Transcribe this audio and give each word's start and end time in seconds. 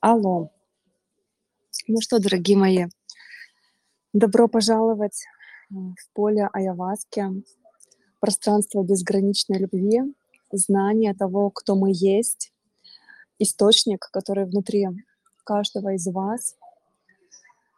Алло. 0.00 0.50
Ну 1.88 2.00
что, 2.00 2.18
дорогие 2.18 2.56
мои, 2.56 2.86
добро 4.12 4.48
пожаловать 4.48 5.24
э, 5.70 5.74
в 5.74 6.12
поле 6.12 6.48
Аяваски, 6.52 7.44
пространство 8.20 8.82
безграничной 8.82 9.58
любви, 9.58 10.02
знание 10.52 11.14
того, 11.14 11.50
кто 11.50 11.76
мы 11.76 11.90
есть, 11.92 12.52
источник, 13.38 14.08
который 14.12 14.46
внутри 14.46 14.88
каждого 15.44 15.94
из 15.94 16.06
вас. 16.06 16.56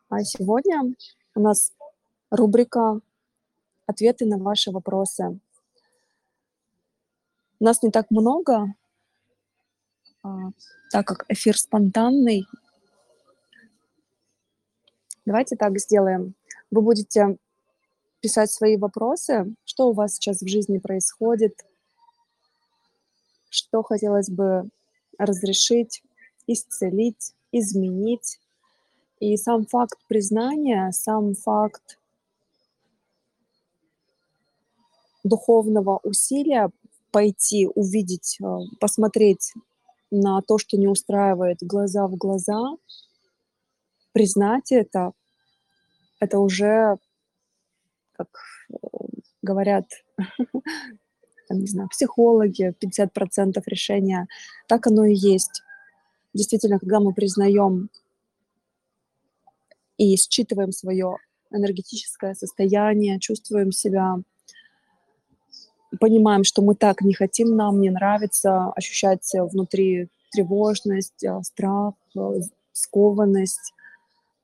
А 0.09 0.23
сегодня 0.25 0.95
у 1.35 1.41
нас 1.41 1.73
рубрика 2.31 3.01
«Ответы 3.87 4.27
на 4.27 4.39
ваши 4.39 4.71
вопросы». 4.71 5.39
Нас 7.61 7.83
не 7.83 7.91
так 7.91 8.11
много, 8.11 8.75
так 10.23 11.07
как 11.07 11.25
эфир 11.29 11.57
спонтанный. 11.57 12.47
Давайте 15.25 15.57
так 15.57 15.79
сделаем. 15.79 16.35
Вы 16.71 16.83
будете 16.83 17.39
писать 18.21 18.51
свои 18.51 18.77
вопросы, 18.77 19.55
что 19.65 19.89
у 19.89 19.93
вас 19.93 20.15
сейчас 20.15 20.41
в 20.41 20.49
жизни 20.49 20.79
происходит, 20.79 21.65
что 23.51 23.83
хотелось 23.83 24.31
бы 24.31 24.69
разрешить, 25.19 26.03
исцелить, 26.47 27.35
изменить. 27.53 28.39
И 29.21 29.37
сам 29.37 29.67
факт 29.67 29.99
признания, 30.09 30.93
сам 30.93 31.35
факт 31.35 31.99
духовного 35.25 36.01
усилия 36.03 36.71
пойти, 37.11 37.67
увидеть, 37.67 38.39
э, 38.41 38.59
посмотреть 38.81 39.55
на 40.11 40.41
то, 40.43 40.59
что 40.59 40.77
не 40.77 40.89
устраивает 40.89 41.59
глаза 41.61 42.07
в 42.07 42.17
глаза, 42.17 42.77
признать 44.13 44.73
это, 44.73 45.13
это 46.21 46.39
уже, 46.39 46.97
как 48.13 48.29
э, 48.71 48.77
говорят, 49.43 49.87
не 51.51 51.67
знаю, 51.67 51.89
психологи, 51.89 52.75
50% 52.83 53.63
решения, 53.67 54.27
так 54.67 54.87
оно 54.87 55.05
и 55.05 55.15
есть. 55.15 55.63
Действительно, 56.35 56.79
когда 56.79 57.01
мы 57.01 57.13
признаем 57.13 57.91
и 59.97 60.17
считываем 60.17 60.73
свое 60.73 61.17
энергетическое 61.51 62.35
состояние, 62.35 63.19
чувствуем 63.19 63.73
себя 63.73 64.17
понимаем, 66.01 66.45
что 66.45 66.63
мы 66.63 66.75
так 66.75 67.03
не 67.03 67.15
хотим, 67.15 67.57
нам 67.57 67.81
не 67.81 67.91
нравится 67.91 68.71
ощущать 68.73 69.31
внутри 69.35 70.09
тревожность, 70.31 71.25
э, 71.25 71.41
страх, 71.43 71.95
э, 72.17 72.41
скованность, 72.73 73.73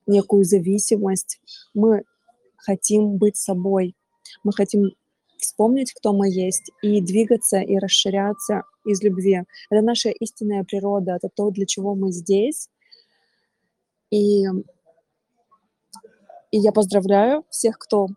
некую 0.07 0.43
зависимость. 0.43 1.39
Мы 1.73 2.03
хотим 2.57 3.17
быть 3.17 3.37
собой, 3.37 3.95
мы 4.43 4.51
хотим 4.53 4.91
вспомнить, 5.37 5.93
кто 5.93 6.13
мы 6.13 6.29
есть, 6.29 6.71
и 6.81 7.01
двигаться, 7.01 7.59
и 7.59 7.77
расширяться 7.77 8.63
из 8.85 9.01
любви. 9.03 9.43
Это 9.69 9.81
наша 9.81 10.09
истинная 10.09 10.63
природа, 10.63 11.13
это 11.13 11.29
то, 11.33 11.51
для 11.51 11.65
чего 11.65 11.95
мы 11.95 12.11
здесь. 12.11 12.69
И, 14.09 14.43
и 16.51 16.57
я 16.57 16.71
поздравляю 16.71 17.43
всех, 17.49 17.77
кто 17.77 18.07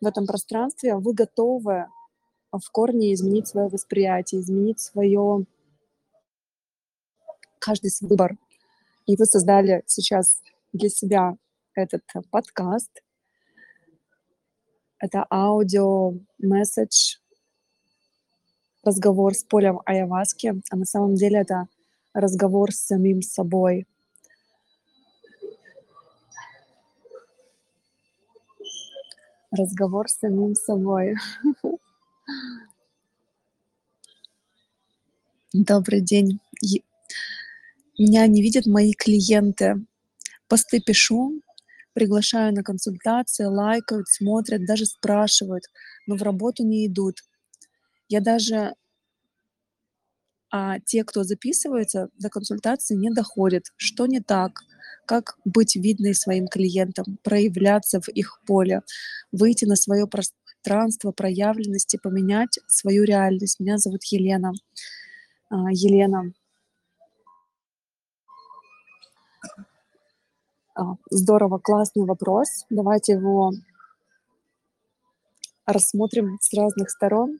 в 0.00 0.06
этом 0.06 0.26
пространстве, 0.26 0.96
вы 0.96 1.14
готовы 1.14 1.86
в 2.58 2.70
корне 2.70 3.12
изменить 3.12 3.48
свое 3.48 3.68
восприятие, 3.68 4.40
изменить 4.40 4.80
свое 4.80 5.44
каждый 7.58 7.90
свой 7.90 8.10
выбор. 8.10 8.36
И 9.06 9.16
вы 9.16 9.26
создали 9.26 9.82
сейчас 9.86 10.42
для 10.72 10.88
себя 10.88 11.36
этот 11.74 12.02
подкаст. 12.30 13.02
Это 14.98 15.26
аудио, 15.30 16.14
месседж, 16.38 17.16
разговор 18.82 19.34
с 19.34 19.44
полем 19.44 19.80
Аяваски, 19.84 20.54
а 20.70 20.76
на 20.76 20.84
самом 20.84 21.14
деле 21.14 21.40
это 21.40 21.66
разговор 22.12 22.72
с 22.72 22.86
самим 22.86 23.22
собой. 23.22 23.86
Разговор 29.50 30.08
с 30.08 30.18
самим 30.18 30.54
собой. 30.54 31.16
Добрый 35.52 36.00
день. 36.00 36.40
Меня 37.98 38.26
не 38.26 38.42
видят 38.42 38.66
мои 38.66 38.92
клиенты. 38.92 39.84
Посты 40.48 40.80
пишу, 40.80 41.40
приглашаю 41.92 42.52
на 42.54 42.62
консультации, 42.62 43.44
лайкают, 43.44 44.08
смотрят, 44.08 44.66
даже 44.66 44.86
спрашивают, 44.86 45.64
но 46.06 46.16
в 46.16 46.22
работу 46.22 46.64
не 46.64 46.86
идут. 46.86 47.20
Я 48.08 48.20
даже 48.20 48.74
а 50.56 50.78
те, 50.78 51.02
кто 51.02 51.24
записывается, 51.24 52.10
до 52.16 52.30
консультации 52.30 52.94
не 52.94 53.10
доходят. 53.10 53.64
Что 53.76 54.06
не 54.06 54.20
так? 54.20 54.60
Как 55.04 55.36
быть 55.44 55.74
видной 55.74 56.14
своим 56.14 56.46
клиентам, 56.46 57.18
проявляться 57.24 58.00
в 58.00 58.08
их 58.08 58.40
поле, 58.46 58.82
выйти 59.32 59.64
на 59.64 59.74
свое 59.74 60.06
пространство 60.64 61.12
проявленности, 61.12 61.98
поменять 62.02 62.58
свою 62.66 63.04
реальность. 63.04 63.60
Меня 63.60 63.76
зовут 63.76 64.02
Елена. 64.04 64.52
А, 65.50 65.70
Елена. 65.70 66.32
А, 70.74 70.94
здорово, 71.10 71.58
классный 71.58 72.06
вопрос. 72.06 72.64
Давайте 72.70 73.12
его 73.12 73.52
рассмотрим 75.66 76.38
с 76.40 76.52
разных 76.54 76.90
сторон. 76.90 77.38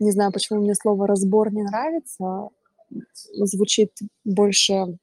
Не 0.00 0.10
знаю, 0.10 0.32
почему 0.32 0.60
мне 0.60 0.74
слово 0.74 1.06
«разбор» 1.06 1.52
не 1.52 1.62
нравится. 1.62 2.48
Звучит 3.32 3.92
больше 4.24 4.98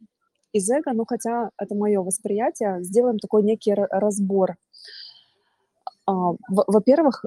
из 0.51 0.69
эго, 0.69 0.91
но 0.91 1.05
хотя 1.05 1.51
это 1.57 1.75
мое 1.75 2.01
восприятие, 2.01 2.83
сделаем 2.83 3.19
такой 3.19 3.43
некий 3.43 3.73
разбор. 3.73 4.57
А, 6.09 6.33
во-первых, 6.47 7.23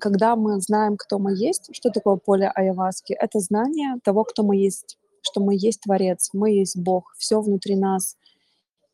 когда 0.00 0.34
мы 0.34 0.60
знаем, 0.60 0.96
кто 0.96 1.20
мы 1.20 1.34
есть, 1.36 1.70
что 1.72 1.90
такое 1.90 2.16
поле 2.16 2.50
Айаваски? 2.52 3.12
Это 3.12 3.38
знание 3.38 3.98
того, 4.02 4.24
кто 4.24 4.42
мы 4.42 4.56
есть, 4.56 4.98
что 5.22 5.40
мы 5.40 5.54
есть 5.54 5.82
Творец, 5.82 6.30
мы 6.32 6.50
есть 6.50 6.76
Бог, 6.76 7.14
все 7.16 7.40
внутри 7.40 7.76
нас. 7.76 8.16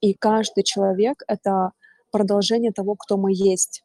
И 0.02 0.12
каждый 0.12 0.62
человек— 0.62 1.22
это 1.26 1.70
продолжение 2.10 2.72
того, 2.72 2.96
кто 2.96 3.16
мы 3.16 3.32
есть. 3.32 3.82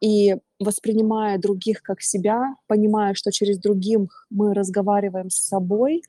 И 0.00 0.36
воспринимая 0.58 1.38
других 1.38 1.82
как 1.82 2.00
себя, 2.00 2.54
понимая, 2.66 3.12
что 3.12 3.30
через 3.30 3.58
других 3.58 4.26
мы 4.30 4.54
разговариваем 4.54 5.28
с 5.28 5.36
собой, 5.36 6.02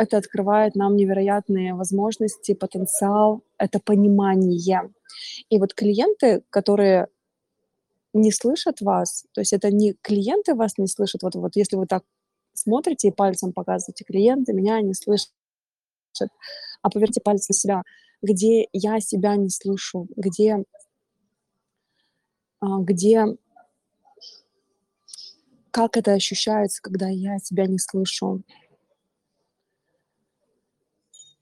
это 0.00 0.16
открывает 0.16 0.76
нам 0.76 0.96
невероятные 0.96 1.74
возможности, 1.74 2.54
потенциал, 2.54 3.42
это 3.58 3.80
понимание. 3.80 4.90
И 5.50 5.58
вот 5.58 5.74
клиенты, 5.74 6.42
которые 6.48 7.08
не 8.14 8.32
слышат 8.32 8.80
вас, 8.80 9.26
то 9.32 9.42
есть 9.42 9.52
это 9.52 9.70
не 9.70 9.92
клиенты 9.92 10.54
вас 10.54 10.78
не 10.78 10.86
слышат, 10.86 11.22
вот, 11.22 11.34
вот 11.34 11.54
если 11.54 11.76
вы 11.76 11.86
так 11.86 12.02
смотрите 12.54 13.08
и 13.08 13.12
пальцем 13.12 13.52
показываете, 13.52 14.04
клиенты 14.04 14.54
меня 14.54 14.80
не 14.80 14.94
слышат, 14.94 15.30
а 16.82 16.90
поверьте 16.90 17.20
палец 17.20 17.48
на 17.48 17.54
себя, 17.54 17.82
где 18.22 18.68
я 18.72 19.00
себя 19.00 19.36
не 19.36 19.50
слышу, 19.50 20.08
где, 20.16 20.64
а, 22.60 22.78
где 22.80 23.36
как 25.70 25.96
это 25.96 26.14
ощущается, 26.14 26.82
когда 26.82 27.08
я 27.08 27.38
себя 27.38 27.66
не 27.66 27.78
слышу. 27.78 28.42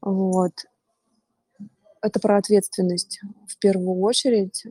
Вот 0.01 0.53
это 2.01 2.21
про 2.21 2.39
ответственность 2.39 3.21
в 3.47 3.59
первую 3.59 4.01
очередь, 4.01 4.65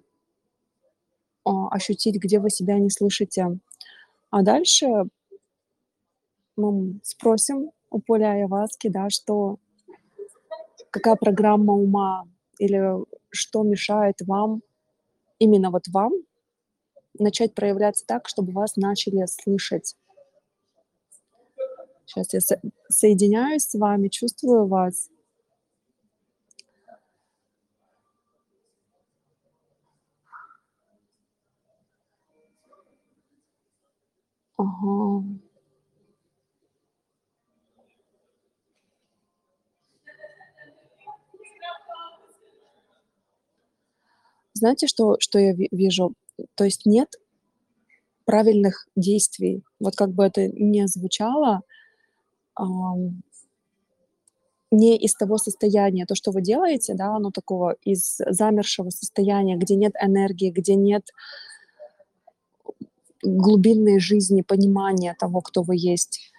а, 1.44 1.70
ощутить, 1.70 2.16
где 2.16 2.40
вы 2.40 2.50
себя 2.50 2.78
не 2.80 2.90
слышите. 2.90 3.60
А 4.30 4.42
дальше 4.44 4.88
мы 6.56 7.00
спросим 7.04 7.72
у 7.90 8.00
Поля 8.00 8.32
Айваски, 8.32 8.90
да, 8.90 9.10
что, 9.10 9.58
какая 10.90 11.16
программа 11.16 11.74
ума 11.74 12.28
или 12.60 13.06
что 13.30 13.64
мешает 13.64 14.16
вам, 14.22 14.62
именно 15.40 15.70
вот 15.70 15.88
вам, 15.90 16.14
начать 17.20 17.54
проявляться 17.54 18.06
так, 18.06 18.28
чтобы 18.28 18.52
вас 18.52 18.76
начали 18.76 19.26
слышать. 19.26 19.96
Сейчас 22.06 22.34
я 22.34 22.42
со- 22.42 22.62
соединяюсь 22.90 23.64
с 23.64 23.78
вами, 23.78 24.08
чувствую 24.08 24.66
вас. 24.68 25.10
Ага. 34.58 35.24
Знаете, 44.54 44.88
что, 44.88 45.18
что 45.20 45.40
я 45.40 45.54
вижу? 45.54 46.14
То 46.56 46.64
есть 46.64 46.86
нет 46.86 47.16
правильных 48.26 48.88
действий. 48.96 49.64
Вот 49.80 49.96
как 49.96 50.12
бы 50.12 50.26
это 50.26 50.48
ни 50.50 50.86
звучало, 50.86 51.62
ам, 52.56 53.24
не 54.72 54.98
из 54.98 55.14
того 55.16 55.38
состояния, 55.38 56.06
то, 56.06 56.16
что 56.16 56.32
вы 56.32 56.42
делаете, 56.42 56.94
да, 56.94 57.16
оно 57.16 57.32
такого 57.32 57.76
из 57.84 58.18
замершего 58.28 58.90
состояния, 58.90 59.56
где 59.56 59.76
нет 59.76 59.94
энергии, 60.02 60.52
где 60.52 60.76
нет 60.76 61.10
глубинной 63.24 64.00
жизни, 64.00 64.42
понимания 64.42 65.16
того, 65.20 65.42
кто 65.42 65.64
вы 65.64 65.76
есть. 65.78 66.32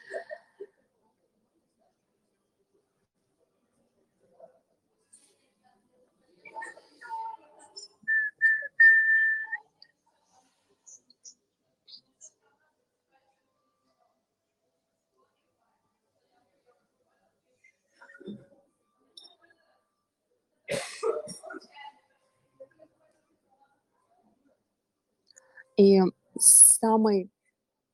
И 25.79 26.03
самый 26.41 27.31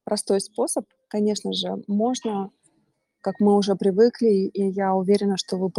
простой 0.04 0.40
способ, 0.40 0.86
конечно 1.08 1.52
же, 1.52 1.82
можно, 1.86 2.50
как 3.20 3.40
мы 3.40 3.56
уже 3.56 3.76
привыкли, 3.76 4.28
и 4.28 4.70
я 4.70 4.94
уверена, 4.94 5.36
что 5.36 5.56
вы 5.56 5.70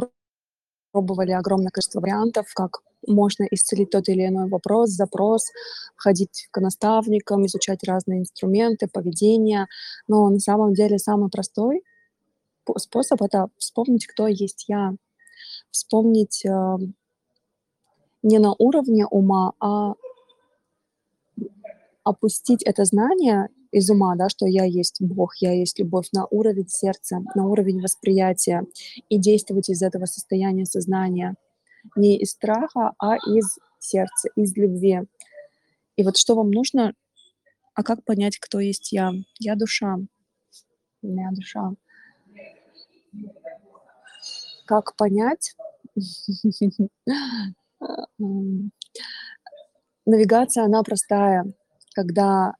пробовали 0.91 1.31
огромное 1.31 1.71
количество 1.71 2.01
вариантов, 2.01 2.47
как 2.53 2.79
можно 3.07 3.45
исцелить 3.51 3.91
тот 3.91 4.09
или 4.09 4.27
иной 4.27 4.49
вопрос, 4.49 4.91
запрос, 4.91 5.51
ходить 5.95 6.47
к 6.51 6.59
наставникам, 6.61 7.45
изучать 7.45 7.83
разные 7.83 8.21
инструменты, 8.21 8.87
поведение. 8.91 9.67
Но 10.07 10.29
на 10.29 10.39
самом 10.39 10.73
деле 10.73 10.97
самый 10.99 11.29
простой 11.29 11.83
по 12.65 12.79
способ- 12.79 13.21
это 13.21 13.49
вспомнить, 13.57 14.07
кто 14.07 14.27
есть 14.27 14.65
я. 14.67 14.95
Вспомнить, 15.71 16.45
а, 16.45 16.77
не 18.23 18.39
на 18.39 18.55
уровне 18.57 19.05
ума, 19.05 19.53
а 19.59 19.93
опустить 22.05 22.63
это 22.63 22.85
знание 22.85 23.49
из 23.71 23.89
ума, 23.89 24.15
да, 24.15 24.29
что 24.29 24.45
я 24.45 24.63
есть 24.63 25.01
Бог, 25.01 25.35
я 25.37 25.51
есть 25.51 25.79
любовь, 25.79 26.07
на 26.13 26.25
уровень 26.27 26.69
сердца, 26.69 27.19
на 27.33 27.47
уровень 27.47 27.81
восприятия 27.81 28.63
и 29.09 29.17
действовать 29.17 29.69
из 29.69 29.81
этого 29.81 30.05
состояния 30.05 30.65
сознания. 30.65 31.35
Не 31.95 32.17
из 32.17 32.31
страха, 32.31 32.93
а 32.99 33.17
из 33.17 33.57
сердца, 33.79 34.29
из 34.35 34.55
любви. 34.55 35.01
И 35.97 36.03
вот 36.03 36.17
что 36.17 36.35
вам 36.35 36.51
нужно? 36.51 36.93
А 37.73 37.83
как 37.83 38.03
понять, 38.05 38.37
кто 38.37 38.59
есть 38.59 38.91
я? 38.93 39.11
Я 39.39 39.55
душа. 39.55 39.97
Я 41.01 41.31
душа. 41.31 41.71
Как 44.65 44.95
понять? 44.95 45.55
Навигация, 50.05 50.65
она 50.65 50.83
простая. 50.83 51.45
Когда 51.95 52.55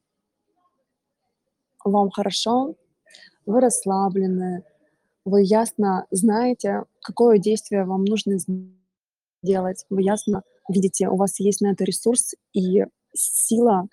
вам 1.84 2.10
хорошо, 2.10 2.76
вы 3.46 3.60
расслаблены, 3.60 4.64
вы 5.26 5.44
ясно 5.44 6.08
знаете, 6.10 6.86
какое 7.02 7.38
действие 7.38 7.84
вам 7.84 8.06
нужно 8.06 8.38
сделать. 9.44 9.86
Вы 9.90 10.04
ясно 10.04 10.44
видите, 10.70 11.10
у 11.10 11.18
вас 11.18 11.40
есть 11.42 11.60
на 11.60 11.74
это 11.74 11.84
ресурс 11.84 12.34
и 12.54 12.86
сила 13.14 13.88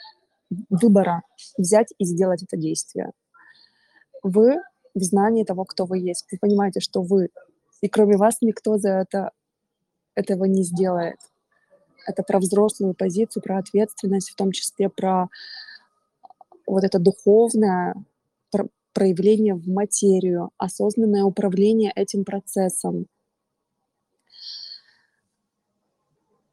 выбора 0.71 1.23
взять 1.59 1.93
и 1.99 2.05
сделать 2.05 2.45
это 2.45 2.57
действие. 2.57 3.11
Вы 4.23 4.59
в 4.95 5.03
знании 5.03 5.43
того, 5.43 5.65
кто 5.65 5.87
вы 5.87 5.99
есть. 5.99 6.27
Вы 6.31 6.39
понимаете, 6.39 6.79
что 6.79 7.03
вы, 7.03 7.31
и 7.81 7.89
кроме 7.89 8.17
вас 8.17 8.37
никто 8.43 8.79
за 8.79 8.91
это 8.91 9.33
этого 10.15 10.45
не 10.45 10.63
сделает. 10.63 11.17
Это 12.07 12.23
про 12.23 12.39
взрослую 12.39 12.95
позицию, 12.95 13.43
про 13.43 13.59
ответственность, 13.59 14.31
в 14.31 14.37
том 14.37 14.53
числе 14.53 14.89
про 14.89 15.29
вот 16.67 16.85
это 16.85 16.99
духовное 16.99 17.95
пр 18.51 18.69
проявление 18.93 19.55
в 19.55 19.69
материю, 19.69 20.51
осознанное 20.59 21.25
управление 21.25 21.93
этим 21.95 22.25
процессом. 22.25 23.07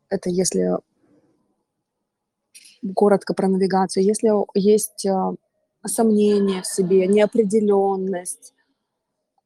Это 0.10 0.30
если 0.30 0.78
коротко 2.96 3.34
про 3.34 3.48
навигацию. 3.48 4.04
Если 4.04 4.30
есть, 4.58 5.06
а, 5.06 5.34
сомнения 5.86 6.62
в 6.62 6.68
себе, 6.68 7.08
неопределённость, 7.08 8.54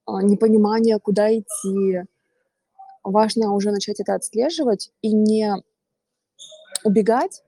а, 0.06 0.22
непонимание, 0.22 1.00
куда 1.00 1.34
идти, 1.36 2.04
важно 3.04 3.54
уже 3.54 3.72
начать 3.72 4.00
это 4.00 4.16
отслеживать 4.16 4.92
и 5.02 5.12
не 5.14 5.56
убегать, 6.86 7.44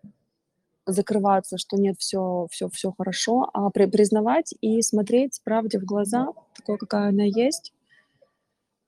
закрываться, 0.88 1.58
что 1.60 1.78
нет, 1.78 1.98
всё 2.00 2.48
всё 2.52 2.70
всё 2.70 2.94
хорошо, 2.98 3.50
а 3.54 3.70
при 3.72 3.88
признавать 3.88 4.54
и 4.62 4.82
смотреть 4.84 5.42
правде 5.46 5.80
в 5.80 5.86
глаза, 5.86 6.30
такой, 6.56 6.78
какая 6.80 7.10
она 7.10 7.24
есть. 7.26 7.72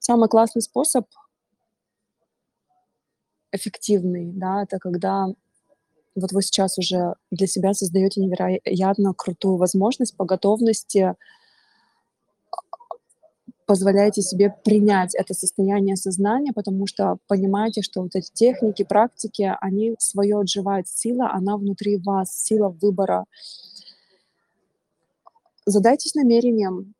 Самый 0.02 0.28
классный 0.28 0.62
способ 0.62 1.06
эффективный, 3.52 4.30
да, 4.34 4.62
это 4.62 4.78
когда 4.78 5.26
вот 6.16 6.32
вы 6.32 6.42
сейчас 6.42 6.78
уже 6.78 7.14
для 7.30 7.46
себя 7.46 7.74
создаёте 7.74 8.20
невероятно 8.20 9.14
крутую 9.14 9.56
возможность 9.58 10.16
по 10.16 10.24
готовности 10.26 11.14
позволяете 13.68 14.22
себе 14.22 14.54
принять 14.64 15.14
это 15.14 15.34
состояние 15.34 15.94
сознания, 15.96 16.54
потому 16.54 16.86
что 16.86 17.18
понимаете, 17.28 17.82
что 17.82 18.00
вот 18.00 18.16
эти 18.16 18.32
техники, 18.32 18.82
практики, 18.82 19.54
они 19.60 19.94
своё 19.98 20.38
отживают. 20.38 20.88
Сила, 20.88 21.30
она 21.34 21.58
внутри 21.58 21.98
вас, 21.98 22.32
сила 22.32 22.70
выбора. 22.70 23.26
Задайтесь 25.66 26.14
намерением 26.14 26.94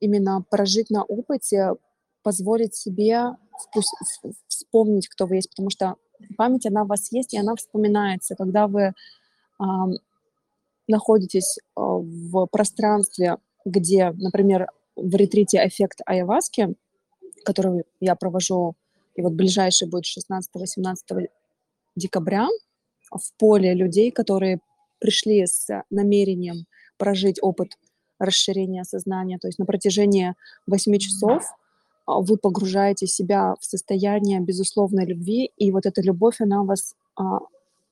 именно 0.00 0.44
прожить 0.50 0.90
на 0.90 1.04
опыте, 1.04 1.72
позволить 2.22 2.74
себе 2.74 3.36
вспомнить, 4.48 5.08
кто 5.08 5.26
вы 5.26 5.36
есть, 5.36 5.50
потому 5.50 5.70
что 5.70 5.96
память, 6.36 6.66
она 6.66 6.84
в 6.84 6.88
вас 6.88 7.10
есть, 7.12 7.34
и 7.34 7.38
она 7.38 7.56
вспоминается. 7.56 8.34
Когда 8.36 8.66
вы, 8.68 8.92
ам, 9.58 9.94
находитесь, 10.88 11.58
а, 11.76 11.82
в 11.82 12.46
пространстве, 12.46 13.38
где, 13.64 14.12
например, 14.16 14.68
в 14.98 15.14
ретрите 15.16 15.58
"Эффект 15.66 16.00
Айаваски", 16.06 16.74
который 17.44 17.84
я 18.00 18.14
провожу, 18.16 18.74
и 19.14 19.22
вот 19.22 19.32
ближайший 19.32 19.88
будет 19.88 20.04
16-18 20.06 21.28
декабря, 21.96 22.48
в 23.10 23.32
поле 23.38 23.74
людей, 23.74 24.10
которые 24.10 24.60
пришли 25.00 25.46
с 25.46 25.66
намерением 25.90 26.66
прожить 26.98 27.38
опыт 27.42 27.78
расширения 28.18 28.84
сознания. 28.84 29.38
То 29.38 29.48
есть 29.48 29.58
на 29.58 29.64
протяжении 29.66 30.34
8 30.66 30.98
часов, 30.98 31.44
а, 32.06 32.20
вы 32.20 32.36
погружаете 32.36 33.06
себя 33.06 33.54
в 33.60 33.64
состояние 33.64 34.40
безусловной 34.40 35.06
любви, 35.06 35.52
и 35.56 35.70
вот 35.70 35.86
эта 35.86 36.02
любовь, 36.02 36.40
она 36.40 36.62
вас, 36.64 36.94
а, 37.16 37.38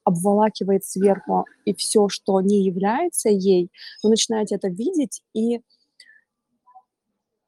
обволакивает 0.04 0.84
сверху, 0.84 1.44
и 1.64 1.74
всё, 1.74 2.08
что 2.08 2.40
не 2.40 2.64
является 2.64 3.28
ей, 3.28 3.70
вы 4.02 4.10
начинаете 4.10 4.56
это 4.56 4.68
видеть 4.68 5.22
и 5.34 5.60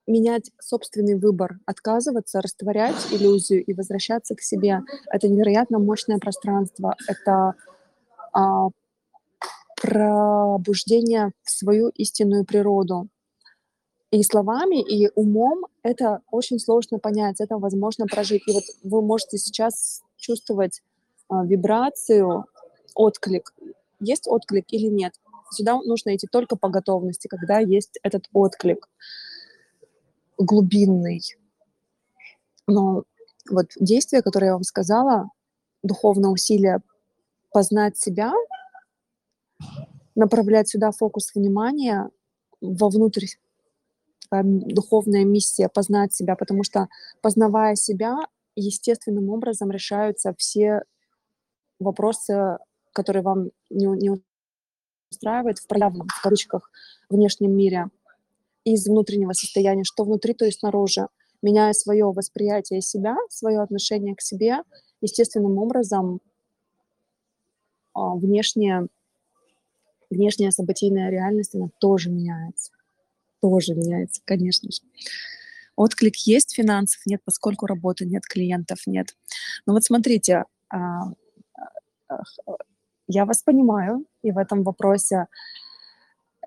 менять 0.08 0.50
собственный 0.60 1.14
выбор, 1.14 1.58
отказываться, 1.66 2.40
растворять 2.40 2.96
иллюзию 3.12 3.64
и 3.64 3.74
возвращаться 3.74 4.34
к 4.34 4.40
себе. 4.40 4.80
Это 5.10 5.28
невероятно 5.28 5.78
мощное 5.78 6.18
пространство. 6.18 6.96
Это, 7.06 7.54
а, 8.32 8.68
пробуждение 9.80 11.32
в 11.44 11.50
свою 11.50 11.90
истинную 11.90 12.44
природу. 12.44 13.08
И 14.10 14.22
словами, 14.22 14.82
и 14.82 15.10
умом 15.14 15.66
это 15.82 16.22
очень 16.30 16.58
сложно 16.58 16.98
понять, 16.98 17.40
это 17.40 17.58
возможно 17.58 18.06
прожить. 18.06 18.42
И 18.46 18.52
вот 18.52 18.64
вы 18.82 19.02
можете 19.02 19.36
сейчас 19.36 20.02
чувствовать, 20.16 20.82
а, 21.28 21.44
вибрацию, 21.44 22.46
отклик. 22.94 23.54
Есть 24.00 24.26
отклик 24.26 24.64
или 24.70 24.86
нет? 24.86 25.14
Сюда 25.50 25.80
нужно 25.82 26.16
идти 26.16 26.26
только 26.26 26.56
по 26.56 26.68
готовности, 26.68 27.28
когда 27.28 27.58
есть 27.58 27.98
этот 28.02 28.24
отклик 28.32 28.88
глубинный. 30.38 31.22
Но 32.66 33.04
вот 33.50 33.66
действие, 33.78 34.22
которое 34.22 34.46
я 34.46 34.52
вам 34.54 34.62
сказала, 34.62 35.30
духовное 35.82 36.30
усилие 36.30 36.80
познать 37.50 37.96
себя, 37.96 38.32
направлять 40.14 40.68
сюда 40.68 40.90
фокус 40.90 41.34
внимания 41.34 42.10
вовнутрь, 42.60 43.26
такая 44.22 44.42
духовная 44.44 45.24
миссия- 45.24 45.68
познать 45.68 46.12
себя, 46.12 46.36
потому 46.36 46.62
что, 46.62 46.88
познавая 47.22 47.74
себя, 47.76 48.26
естественным 48.56 49.30
образом 49.30 49.70
решаются 49.70 50.34
все 50.36 50.82
вопросы, 51.78 52.58
которые 52.92 53.22
вам 53.22 53.50
не 53.70 53.86
не 53.86 54.20
устраивают 55.10 55.58
в 55.58 55.66
проявленном, 55.66 56.08
в 56.08 56.22
кавычках, 56.22 56.70
внешнем 57.08 57.56
мире 57.56 57.88
из 58.72 58.86
внутреннего 58.86 59.32
состояния, 59.32 59.84
что 59.84 60.04
внутри, 60.04 60.34
то 60.34 60.44
и 60.44 60.50
снаружи. 60.50 61.08
Меняя 61.42 61.72
свое 61.72 62.06
восприятие 62.06 62.80
себя, 62.80 63.16
свое 63.30 63.60
отношение 63.60 64.16
к 64.16 64.20
себе, 64.20 64.58
естественным 65.00 65.58
образом 65.58 66.20
а, 67.94 68.14
внешняя 68.14 68.88
внешняя 70.10 70.50
событийная 70.50 71.10
реальность, 71.10 71.54
она 71.54 71.68
тоже 71.78 72.10
меняется. 72.10 72.72
Тоже 73.40 73.74
меняется, 73.74 74.22
конечно 74.24 74.70
же. 74.70 74.80
Отклик 75.76 76.16
есть, 76.16 76.54
финансов 76.54 77.00
нет, 77.06 77.20
поскольку 77.24 77.66
работы 77.66 78.04
нет, 78.04 78.24
клиентов 78.26 78.80
нет. 78.86 79.14
Но 79.64 79.74
вот 79.74 79.84
смотрите, 79.84 80.44
а, 80.70 81.12
а, 82.08 82.22
я 83.06 83.24
вас 83.24 83.42
понимаю, 83.42 84.04
и 84.22 84.32
в 84.32 84.38
этом 84.38 84.64
вопросе, 84.64 85.26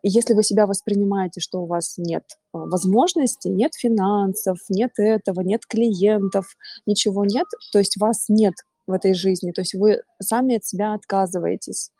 если 0.03 0.33
вы 0.33 0.43
себя 0.43 0.65
воспринимаете, 0.65 1.41
что 1.41 1.61
у 1.61 1.67
вас 1.67 1.95
нет 1.97 2.23
а, 2.53 2.59
возможностей, 2.59 3.49
нет 3.49 3.73
финансов, 3.75 4.57
нет 4.69 4.91
этого, 4.97 5.41
нет 5.41 5.65
клиентов, 5.67 6.55
ничего 6.85 7.25
нет, 7.25 7.45
то 7.71 7.79
есть 7.79 7.97
вас 7.97 8.25
нет 8.27 8.53
в 8.87 8.93
этой 8.93 9.13
жизни, 9.13 9.51
то 9.51 9.61
есть 9.61 9.75
вы 9.75 10.01
сами 10.21 10.55
от 10.55 10.65
себя 10.65 10.93
отказываетесь. 10.93 11.91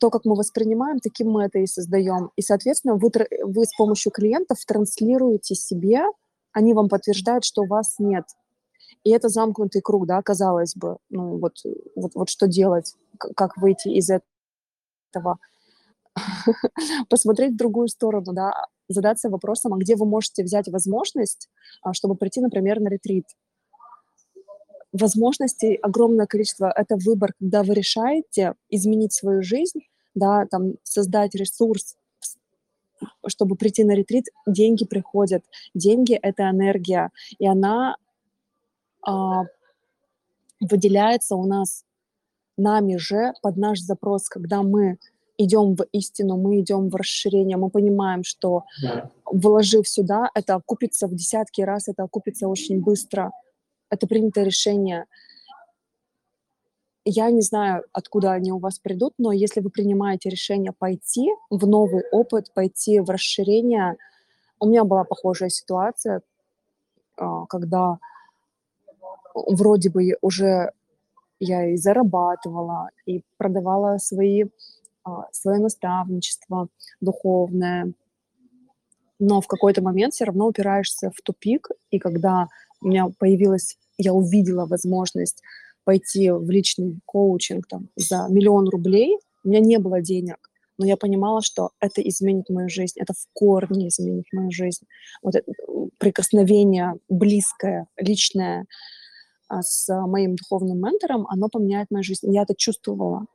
То, 0.00 0.10
как 0.10 0.24
мы 0.24 0.34
воспринимаем, 0.34 0.98
таким 0.98 1.30
мы 1.30 1.44
это 1.44 1.58
и 1.60 1.66
создаем. 1.66 2.30
И, 2.36 2.42
соответственно, 2.42 2.96
вы, 2.96 3.10
вы 3.44 3.64
с 3.64 3.74
помощью 3.78 4.12
клиентов 4.12 4.58
транслируете 4.66 5.54
себе, 5.54 6.02
они 6.52 6.74
вам 6.74 6.88
подтверждают, 6.88 7.44
что 7.44 7.62
вас 7.64 7.94
нет. 7.98 8.24
И 9.04 9.10
это 9.10 9.28
замкнутый 9.28 9.80
круг, 9.80 10.06
да, 10.06 10.20
казалось 10.20 10.74
бы. 10.74 10.96
Ну, 11.08 11.38
вот, 11.38 11.54
вот, 11.94 12.12
вот 12.14 12.28
что 12.28 12.46
делать, 12.46 12.94
как 13.18 13.56
выйти 13.56 13.88
из 13.88 14.10
этого. 14.10 14.26
Посмотреть 17.08 17.52
в 17.54 17.56
другую 17.56 17.88
сторону, 17.88 18.32
да, 18.32 18.52
задаться 18.88 19.28
вопросом, 19.28 19.74
а 19.74 19.78
где 19.78 19.96
вы 19.96 20.06
можете 20.06 20.42
взять 20.42 20.68
возможность, 20.68 21.48
а, 21.82 21.92
чтобы 21.92 22.14
прийти, 22.16 22.40
например, 22.40 22.80
на 22.80 22.88
ретрит 22.88 23.24
возможностей 24.92 25.74
огромное 25.74 26.26
количество. 26.26 26.72
Это 26.74 26.96
выбор, 26.96 27.32
когда 27.38 27.62
вы 27.62 27.74
решаете 27.74 28.54
изменить 28.70 29.12
свою 29.12 29.42
жизнь, 29.42 29.80
да, 30.14 30.46
там, 30.46 30.74
создать 30.82 31.34
ресурс, 31.34 31.96
чтобы 33.26 33.56
прийти 33.56 33.84
на 33.84 33.92
ретрит, 33.92 34.24
деньги 34.46 34.84
приходят. 34.84 35.44
Деньги— 35.74 36.14
это 36.22 36.48
энергия, 36.50 37.10
и 37.38 37.46
она 37.46 37.96
а, 39.02 39.44
выделяется 40.60 41.36
у 41.36 41.46
нас 41.46 41.84
нами 42.56 42.96
же 42.96 43.32
под 43.42 43.56
наш 43.56 43.80
запрос, 43.80 44.28
когда 44.28 44.62
мы 44.62 44.98
идем 45.38 45.74
в 45.74 45.84
истину, 45.92 46.36
мы 46.36 46.60
идем 46.60 46.88
в 46.88 46.94
расширение, 46.94 47.56
мы 47.56 47.70
понимаем, 47.70 48.24
что 48.24 48.64
вложив 49.24 49.88
сюда, 49.88 50.30
это 50.34 50.54
окупится 50.54 51.08
в 51.08 51.14
десятки 51.14 51.60
раз, 51.60 51.88
это 51.88 52.04
окупится 52.04 52.48
очень 52.48 52.80
быстро— 52.80 53.32
это 53.90 54.06
принятое 54.06 54.44
решение. 54.44 55.06
Я 57.04 57.30
не 57.30 57.40
знаю, 57.40 57.84
откуда 57.92 58.32
они 58.32 58.50
у 58.52 58.58
вас 58.58 58.78
придут, 58.78 59.14
но 59.18 59.30
если 59.30 59.60
вы 59.60 59.70
принимаете 59.70 60.28
решение 60.28 60.72
пойти 60.72 61.30
в 61.50 61.66
новый 61.66 62.02
опыт, 62.10 62.52
пойти 62.52 62.98
в 62.98 63.10
расширение, 63.10 63.96
у 64.58 64.66
меня 64.66 64.84
была 64.84 65.04
похожая 65.04 65.50
ситуация, 65.50 66.22
а, 67.16 67.46
когда 67.46 67.98
вроде 69.34 69.90
бы 69.90 70.16
уже 70.20 70.72
я 71.38 71.70
и 71.70 71.76
зарабатывала, 71.76 72.90
и 73.06 73.22
продавала 73.36 73.98
свои, 73.98 74.44
а, 75.04 75.24
свое 75.32 75.60
наставничество 75.60 76.68
духовное, 77.00 77.92
но 79.18 79.40
в 79.40 79.46
какой-то 79.46 79.82
момент 79.82 80.14
все 80.14 80.24
равно 80.24 80.46
упираешься 80.46 81.10
в 81.10 81.22
тупик, 81.22 81.68
и 81.90 81.98
когда 81.98 82.48
у 82.80 82.88
меня 82.88 83.08
появилась, 83.18 83.78
я 83.98 84.12
увидела 84.12 84.66
возможность 84.66 85.42
пойти 85.84 86.30
в 86.30 86.50
личный 86.50 86.98
коучинг 87.06 87.66
там, 87.66 87.88
за 87.96 88.26
миллион 88.28 88.68
рублей, 88.68 89.18
у 89.44 89.48
меня 89.48 89.60
не 89.60 89.78
было 89.78 90.00
денег, 90.00 90.50
но 90.78 90.86
я 90.86 90.96
понимала, 90.96 91.40
что 91.42 91.70
это 91.80 92.02
изменит 92.02 92.50
мою 92.50 92.68
жизнь, 92.68 92.98
это 92.98 93.14
в 93.14 93.26
корне 93.32 93.88
изменит 93.88 94.26
мою 94.32 94.50
жизнь. 94.50 94.84
Вот 95.22 95.34
это 95.34 95.50
прикосновение 95.98 96.94
близкое, 97.08 97.86
личное 97.96 98.66
с 99.48 99.88
моим 100.06 100.36
духовным 100.36 100.80
ментором, 100.80 101.26
оно 101.28 101.48
поменяет 101.48 101.90
мою 101.90 102.02
жизнь. 102.02 102.32
Я 102.34 102.42
это 102.42 102.54
чувствовала. 102.54 103.26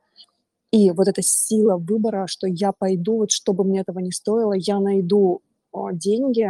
И 0.70 0.90
вот 0.90 1.06
эта 1.06 1.22
сила 1.22 1.76
выбора, 1.76 2.26
что 2.26 2.46
я 2.46 2.72
пойду, 2.72 3.18
вот 3.18 3.30
что 3.30 3.52
бы 3.52 3.64
мне 3.64 3.80
этого 3.80 3.98
не 3.98 4.10
стоило, 4.10 4.54
я 4.54 4.80
найду 4.80 5.42
о, 5.70 5.92
деньги, 5.92 6.48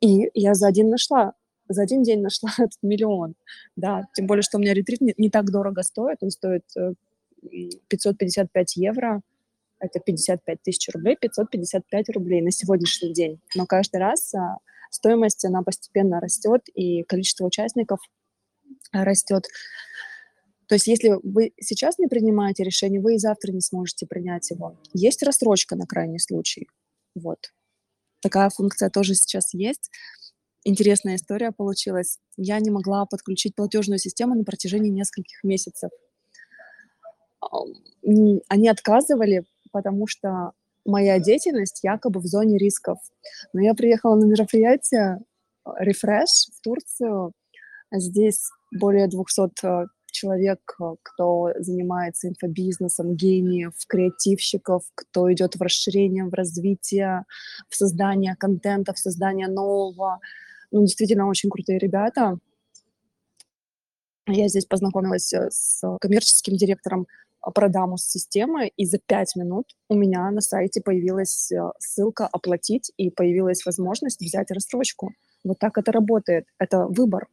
и 0.00 0.30
я 0.34 0.54
за 0.54 0.68
один 0.68 0.88
нашла, 0.90 1.34
за 1.68 1.82
один 1.82 2.02
день 2.02 2.22
нашла 2.22 2.50
этот 2.58 2.78
миллион, 2.82 3.34
да, 3.76 4.06
тем 4.14 4.26
более, 4.26 4.42
что 4.42 4.58
у 4.58 4.60
меня 4.60 4.74
ретрит 4.74 5.00
не, 5.02 5.14
не 5.18 5.30
так 5.30 5.50
дорого 5.50 5.82
стоит, 5.82 6.18
он 6.22 6.30
стоит 6.30 6.64
555 7.88 8.76
э, 8.76 8.80
евро, 8.80 9.20
это 9.78 10.00
55 10.00 10.62
тысяч 10.62 10.88
рублей, 10.94 11.16
555 11.20 12.08
рублей 12.10 12.40
на 12.40 12.50
сегодняшний 12.50 13.12
день. 13.12 13.40
Но 13.54 13.66
каждый 13.66 13.96
раз 13.96 14.34
а, 14.34 14.58
стоимость, 14.94 15.44
она 15.44 15.62
постепенно 15.62 16.20
растет, 16.20 16.62
и 16.74 17.02
количество 17.02 17.44
участников 17.44 17.98
растет. 18.92 19.46
То 20.66 20.76
есть 20.76 20.86
если 20.86 21.10
вы 21.22 21.52
сейчас 21.60 21.98
не 21.98 22.06
принимаете 22.06 22.64
решение, 22.64 23.00
вы 23.00 23.16
и 23.16 23.18
завтра 23.18 23.52
не 23.52 23.60
сможете 23.60 24.06
принять 24.06 24.50
его. 24.50 24.78
Есть 24.94 25.22
рассрочка 25.22 25.76
на 25.76 25.86
крайний 25.86 26.20
случай. 26.20 26.68
Вот. 27.14 27.52
Такая 28.20 28.48
функция 28.48 28.88
тоже 28.88 29.14
сейчас 29.14 29.52
есть. 29.52 29.90
Интересная 30.64 31.16
история 31.16 31.52
получилась. 31.52 32.18
Я 32.38 32.58
не 32.60 32.70
могла 32.70 33.04
подключить 33.04 33.54
платежную 33.54 33.98
систему 33.98 34.34
на 34.34 34.44
протяжении 34.44 34.88
нескольких 34.88 35.44
месяцев. 35.44 35.90
Они 38.48 38.68
отказывали, 38.68 39.44
потому 39.70 40.06
что 40.06 40.52
моя 40.84 41.18
деятельность 41.18 41.80
якобы 41.82 42.20
в 42.20 42.26
зоне 42.26 42.58
рисков. 42.58 42.98
Но 43.52 43.60
я 43.60 43.74
приехала 43.74 44.16
на 44.16 44.24
мероприятие 44.24 45.20
Refresh 45.66 46.52
в 46.56 46.60
Турцию. 46.62 47.32
Здесь 47.92 48.48
более 48.72 49.08
200 49.08 49.88
человек, 50.14 50.60
э, 50.80 50.94
кто 51.02 51.50
занимается 51.58 52.28
инфобизнесом, 52.28 53.14
гениев, 53.16 53.72
креативщиков, 53.86 54.82
кто 54.94 55.30
идет 55.32 55.56
в 55.56 55.62
расширение, 55.62 56.24
в 56.24 56.32
развитие, 56.32 57.24
в 57.68 57.76
создание 57.76 58.36
контента, 58.36 58.94
в 58.94 58.98
создание 58.98 59.48
нового. 59.48 60.20
Ну, 60.70 60.82
действительно, 60.82 61.28
очень 61.28 61.50
крутые 61.50 61.78
ребята. 61.78 62.38
Я 64.26 64.48
здесь 64.48 64.64
познакомилась 64.64 65.32
э, 65.34 65.50
с 65.50 65.82
коммерческим 66.00 66.56
директором 66.56 67.06
Продамус 67.52 68.06
системы, 68.06 68.68
и 68.68 68.84
за 68.84 68.98
пять 68.98 69.36
минут 69.36 69.66
у 69.88 69.94
меня 69.94 70.30
на 70.30 70.40
сайте 70.40 70.80
появилась 70.80 71.52
э, 71.52 71.70
ссылка 71.78 72.26
«Оплатить», 72.26 72.92
и 72.96 73.10
появилась 73.10 73.66
возможность 73.66 74.20
взять 74.20 74.50
рассрочку. 74.50 75.12
Вот 75.44 75.58
так 75.58 75.78
это 75.78 75.92
работает. 75.92 76.46
Это 76.58 76.86
выбор 76.86 77.28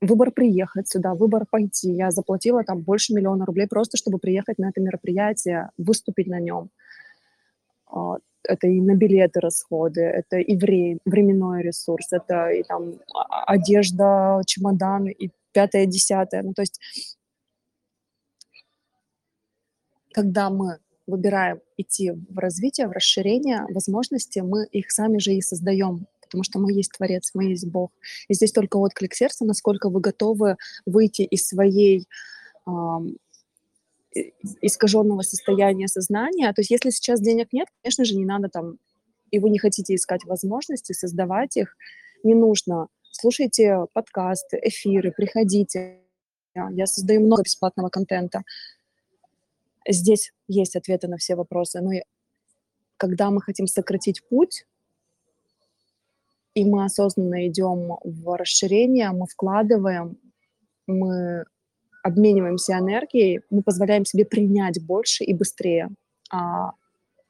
выбор 0.00 0.30
приехать 0.30 0.88
сюда, 0.88 1.14
выбор 1.14 1.44
пойти. 1.50 1.92
Я 1.92 2.10
заплатила 2.10 2.64
там 2.64 2.80
больше 2.80 3.14
миллиона 3.14 3.44
рублей 3.44 3.66
просто, 3.66 3.96
чтобы 3.96 4.18
приехать 4.18 4.58
на 4.58 4.70
это 4.70 4.80
мероприятие, 4.80 5.70
выступить 5.76 6.26
на 6.26 6.40
нем. 6.40 6.70
А, 7.86 8.16
это 8.44 8.66
и 8.66 8.80
на 8.80 8.94
билеты 8.94 9.40
расходы, 9.40 10.00
это 10.02 10.38
и 10.38 10.56
вре- 10.56 10.98
временной 11.04 11.62
ресурс, 11.62 12.12
это 12.12 12.50
и 12.50 12.62
там 12.62 12.94
а, 13.14 13.44
одежда, 13.44 14.40
чемодан, 14.46 15.08
и 15.08 15.30
пятое, 15.52 15.86
десятое. 15.86 16.42
Ну, 16.42 16.54
то 16.54 16.62
есть, 16.62 16.80
когда 20.12 20.50
мы 20.50 20.78
выбираем 21.06 21.60
идти 21.76 22.12
в 22.12 22.38
развитие, 22.38 22.88
в 22.88 22.92
расширение 22.92 23.66
возможности, 23.70 24.40
мы 24.40 24.66
их 24.66 24.90
сами 24.90 25.18
же 25.18 25.34
и 25.34 25.40
создаем 25.40 26.06
потому 26.30 26.44
что 26.44 26.60
мы 26.60 26.72
есть 26.72 26.92
Творец, 26.92 27.32
мы 27.34 27.46
есть 27.46 27.66
Бог. 27.66 27.90
И 28.28 28.34
здесь 28.34 28.52
только 28.52 28.76
отклик 28.76 29.14
сердца, 29.14 29.44
насколько 29.44 29.90
вы 29.90 30.00
готовы 30.00 30.58
выйти 30.86 31.22
из 31.22 31.44
своей 31.44 32.06
эм, 32.68 33.16
искаженного 34.60 35.22
состояния 35.22 35.88
сознания. 35.88 36.52
То 36.52 36.60
есть 36.60 36.70
если 36.70 36.90
сейчас 36.90 37.20
денег 37.20 37.52
нет, 37.52 37.66
конечно 37.82 38.04
же, 38.04 38.16
не 38.16 38.24
надо 38.24 38.48
там, 38.48 38.78
и 39.32 39.40
вы 39.40 39.50
не 39.50 39.58
хотите 39.58 39.94
искать 39.94 40.24
возможности, 40.24 40.92
создавать 40.92 41.56
их, 41.56 41.76
не 42.22 42.34
нужно. 42.34 42.86
Слушайте 43.10 43.86
подкасты, 43.92 44.60
эфиры, 44.62 45.10
приходите. 45.10 45.98
Я 46.54 46.86
создаю 46.86 47.22
много 47.22 47.42
бесплатного 47.42 47.88
контента. 47.88 48.42
Здесь 49.90 50.32
есть 50.46 50.76
ответы 50.76 51.08
на 51.08 51.16
все 51.16 51.34
вопросы. 51.34 51.80
Но 51.80 51.90
когда 52.96 53.30
мы 53.30 53.40
хотим 53.40 53.66
сократить 53.66 54.22
путь, 54.28 54.66
и 56.54 56.64
мы 56.64 56.84
осознанно 56.84 57.48
идем 57.48 57.98
в 58.04 58.36
расширение, 58.36 59.10
мы 59.10 59.26
вкладываем, 59.26 60.18
мы 60.86 61.44
обмениваемся 62.02 62.78
энергией, 62.78 63.42
мы 63.50 63.62
позволяем 63.62 64.04
себе 64.04 64.24
принять 64.24 64.82
больше 64.84 65.24
и 65.24 65.34
быстрее. 65.34 65.90
А, 66.30 66.72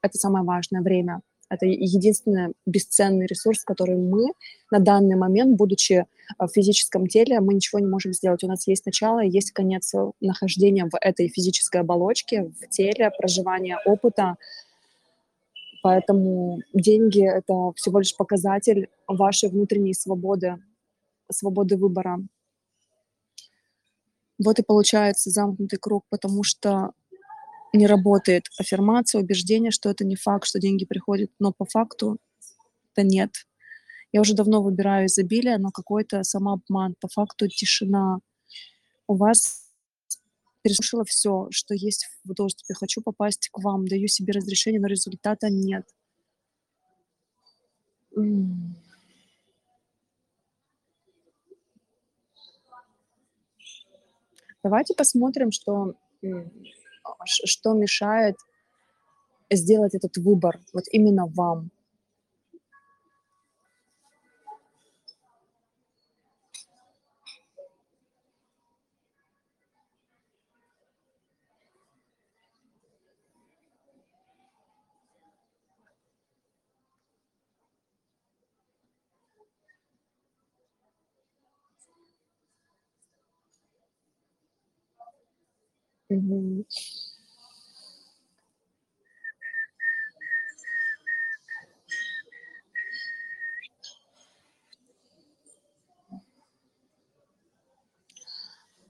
это 0.02 0.18
самое 0.18 0.44
важное 0.44 0.82
время. 0.82 1.20
Это 1.50 1.66
единственный 1.66 2.54
бесценный 2.64 3.26
ресурс, 3.26 3.64
который 3.64 3.96
мы 3.96 4.32
на 4.70 4.78
данный 4.78 5.16
момент, 5.16 5.56
будучи 5.56 6.06
в 6.38 6.46
физическом 6.46 7.08
теле, 7.08 7.40
мы 7.40 7.54
ничего 7.54 7.80
не 7.80 7.88
можем 7.88 8.12
сделать. 8.12 8.44
У 8.44 8.46
нас 8.46 8.68
есть 8.68 8.86
начало, 8.86 9.18
есть 9.18 9.50
конец 9.50 9.92
нахождения 10.20 10.84
в 10.84 10.96
этой 11.00 11.28
физической 11.28 11.80
оболочке, 11.80 12.44
в 12.44 12.68
теле, 12.68 13.10
проживания 13.18 13.78
опыта. 13.84 14.36
Поэтому 15.82 16.60
деньги— 16.72 17.24
это 17.26 17.72
всего 17.74 17.98
лишь 17.98 18.16
показатель 18.16 18.88
вашей 19.08 19.48
внутренней 19.48 19.94
свободы, 19.94 20.62
свободы 21.32 21.76
выбора. 21.76 22.20
Вот 24.38 24.58
и 24.60 24.62
получается 24.62 25.30
замкнутый 25.30 25.80
круг, 25.80 26.04
потому 26.10 26.44
что 26.44 26.92
не 27.72 27.86
работает 27.86 28.46
аффирмация, 28.58 29.20
убеждение, 29.20 29.70
что 29.70 29.90
это 29.90 30.04
не 30.04 30.16
факт, 30.16 30.46
что 30.46 30.58
деньги 30.58 30.84
приходят, 30.84 31.30
но 31.38 31.52
по 31.52 31.64
факту 31.64 32.18
это 32.92 33.06
нет. 33.06 33.30
Я 34.12 34.20
уже 34.20 34.34
давно 34.34 34.62
выбираю 34.62 35.06
изобилие, 35.06 35.58
но 35.58 35.70
какой-то 35.70 36.24
самообман, 36.24 36.96
по 37.00 37.08
факту 37.08 37.48
тишина. 37.48 38.18
У 39.06 39.14
вас 39.14 39.70
переслушала 40.62 41.04
все, 41.04 41.48
что 41.50 41.74
есть 41.74 42.08
в 42.24 42.34
доступе. 42.34 42.74
Хочу 42.74 43.02
попасть 43.02 43.48
к 43.50 43.58
вам, 43.58 43.86
даю 43.86 44.08
себе 44.08 44.32
разрешение, 44.32 44.80
но 44.80 44.88
результата 44.88 45.48
нет. 45.48 45.86
Давайте 54.62 54.94
посмотрим, 54.94 55.52
что 55.52 55.94
что 57.24 57.72
мешает 57.74 58.36
сделать 59.50 59.94
этот 59.94 60.16
выбор 60.16 60.58
вот 60.72 60.84
именно 60.90 61.26
вам? 61.26 61.70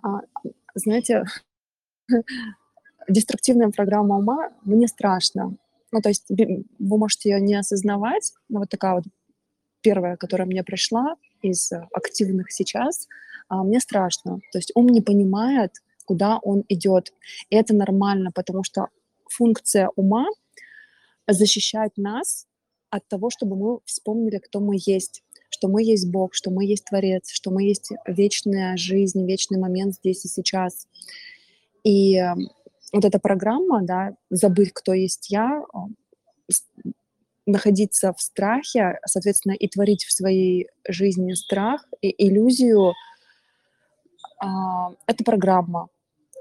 А, 0.03 0.21
знаете, 0.75 1.25
деструктивная 3.09 3.71
программа 3.71 4.17
ума, 4.17 4.51
мне 4.63 4.89
страшно. 4.89 5.57
Ну, 5.93 6.01
то 6.01 6.09
есть 6.09 6.25
вы 6.31 6.65
можете 6.79 7.31
ее 7.31 7.41
не 7.41 7.55
осознавать, 7.55 8.33
но 8.49 8.61
вот 8.61 8.71
такая 8.71 8.95
вот 8.95 9.05
первая, 9.83 10.17
которая 10.17 10.47
мне 10.47 10.65
пришла 10.65 11.17
из 11.43 11.71
активных 11.93 12.51
сейчас, 12.51 13.09
а, 13.49 13.63
мне 13.63 13.81
страшно. 13.81 14.41
То 14.53 14.59
есть 14.59 14.73
ум 14.75 14.87
не 14.87 15.03
понимает, 15.03 15.83
куда 16.11 16.41
он 16.43 16.65
идет. 16.69 17.13
И 17.51 17.55
это 17.55 17.73
нормально, 17.73 18.33
потому 18.35 18.65
что 18.65 18.89
функция 19.29 19.91
ума 19.95 20.27
защищать 21.29 21.93
нас 21.97 22.49
от 22.91 23.07
того, 23.07 23.31
чтобы 23.31 23.55
мы 23.55 23.79
вспомнили, 23.85 24.39
кто 24.39 24.59
мы 24.59 24.75
есть, 24.77 25.23
что 25.51 25.69
мы 25.69 25.85
есть 25.85 26.11
Бог, 26.11 26.35
что 26.35 26.51
мы 26.51 26.65
есть 26.65 26.87
Творец, 26.87 27.31
что 27.31 27.53
мы 27.53 27.63
есть 27.63 27.93
вечная 28.09 28.77
жизнь, 28.77 29.25
вечный 29.25 29.61
момент 29.61 29.95
здесь 29.95 30.25
и 30.25 30.29
сейчас. 30.29 30.89
И 31.85 32.17
эм, 32.17 32.51
вот 32.93 33.05
эта 33.05 33.21
программа, 33.21 33.83
да, 33.83 34.17
забыть, 34.31 34.73
кто 34.73 34.95
есть 34.95 35.31
я, 35.31 35.63
находиться 37.47 38.13
в 38.15 38.21
страхе, 38.21 38.99
соответственно, 39.07 39.53
и 39.53 39.69
творить 39.69 40.05
в 40.05 40.13
своей 40.13 40.67
жизни 40.89 41.35
страх 41.35 41.85
и 42.03 42.13
иллюзию, 42.27 42.95
а, 44.41 44.91
это 45.07 45.23
программа. 45.23 45.89